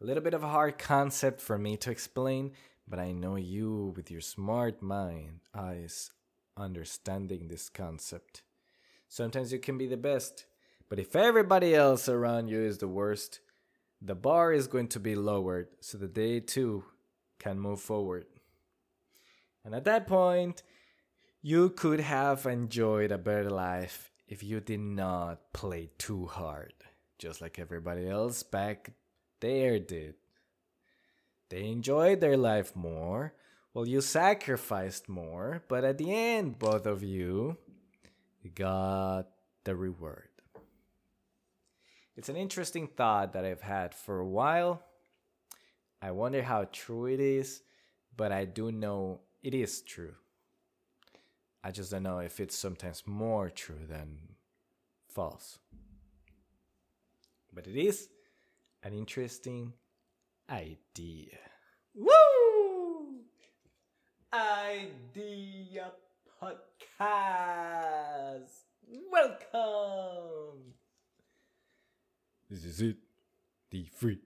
little 0.00 0.22
bit 0.22 0.34
of 0.34 0.42
a 0.42 0.48
hard 0.48 0.78
concept 0.78 1.40
for 1.40 1.58
me 1.58 1.76
to 1.78 1.90
explain, 1.90 2.52
but 2.86 2.98
I 2.98 3.12
know 3.12 3.36
you, 3.36 3.92
with 3.96 4.10
your 4.10 4.20
smart 4.20 4.82
mind, 4.82 5.40
eyes, 5.54 6.10
understanding 6.56 7.48
this 7.48 7.68
concept. 7.68 8.42
Sometimes 9.08 9.52
you 9.52 9.58
can 9.58 9.78
be 9.78 9.86
the 9.86 9.96
best, 9.96 10.46
but 10.88 10.98
if 10.98 11.16
everybody 11.16 11.74
else 11.74 12.08
around 12.08 12.48
you 12.48 12.60
is 12.60 12.78
the 12.78 12.88
worst, 12.88 13.40
the 14.00 14.14
bar 14.14 14.52
is 14.52 14.66
going 14.66 14.88
to 14.88 15.00
be 15.00 15.14
lowered 15.14 15.68
so 15.80 15.96
that 15.98 16.14
they 16.14 16.40
too 16.40 16.84
can 17.38 17.58
move 17.58 17.80
forward. 17.80 18.26
And 19.64 19.74
at 19.74 19.84
that 19.84 20.06
point, 20.06 20.62
you 21.42 21.70
could 21.70 22.00
have 22.00 22.46
enjoyed 22.46 23.10
a 23.10 23.18
better 23.18 23.50
life 23.50 24.12
if 24.28 24.44
you 24.44 24.60
did 24.60 24.80
not 24.80 25.52
play 25.52 25.90
too 25.98 26.26
hard, 26.26 26.72
just 27.18 27.40
like 27.40 27.58
everybody 27.58 28.08
else 28.08 28.44
back 28.44 28.92
there 29.40 29.80
did. 29.80 30.14
They 31.50 31.66
enjoyed 31.66 32.20
their 32.20 32.36
life 32.36 32.76
more, 32.76 33.34
well, 33.74 33.88
you 33.88 34.02
sacrificed 34.02 35.08
more, 35.08 35.64
but 35.66 35.82
at 35.82 35.98
the 35.98 36.14
end, 36.14 36.58
both 36.58 36.86
of 36.86 37.02
you 37.02 37.56
got 38.54 39.28
the 39.64 39.74
reward. 39.74 40.28
It's 42.14 42.28
an 42.28 42.36
interesting 42.36 42.86
thought 42.86 43.32
that 43.32 43.46
I've 43.46 43.62
had 43.62 43.94
for 43.94 44.20
a 44.20 44.28
while. 44.28 44.82
I 46.02 46.10
wonder 46.10 46.42
how 46.42 46.68
true 46.70 47.06
it 47.06 47.18
is, 47.18 47.62
but 48.14 48.30
I 48.30 48.44
do 48.44 48.70
know 48.70 49.20
it 49.42 49.54
is 49.54 49.80
true. 49.80 50.14
I 51.64 51.70
just 51.70 51.92
don't 51.92 52.02
know 52.02 52.18
if 52.18 52.40
it's 52.40 52.58
sometimes 52.58 53.04
more 53.06 53.48
true 53.48 53.86
than 53.88 54.18
false. 55.06 55.60
But 57.52 57.68
it 57.68 57.76
is 57.76 58.08
an 58.82 58.92
interesting 58.92 59.72
idea. 60.50 61.38
Woo! 61.94 63.20
Idea 64.32 65.92
Podcast! 66.42 66.80
Welcome! 69.12 70.74
This 72.50 72.64
is 72.64 72.80
it, 72.80 72.96
the 73.70 73.86
Free 73.94 74.18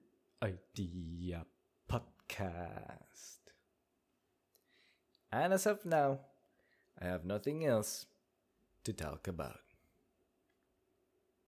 Idea 0.42 1.44
Podcast. 1.90 3.40
And 5.31 5.53
as 5.53 5.66
of 5.66 5.85
now, 5.85 6.20
I 7.00 7.06
have 7.06 7.24
nothing 7.24 7.64
else 7.64 8.06
to 8.85 8.92
talk 8.92 9.28
about. 9.28 9.65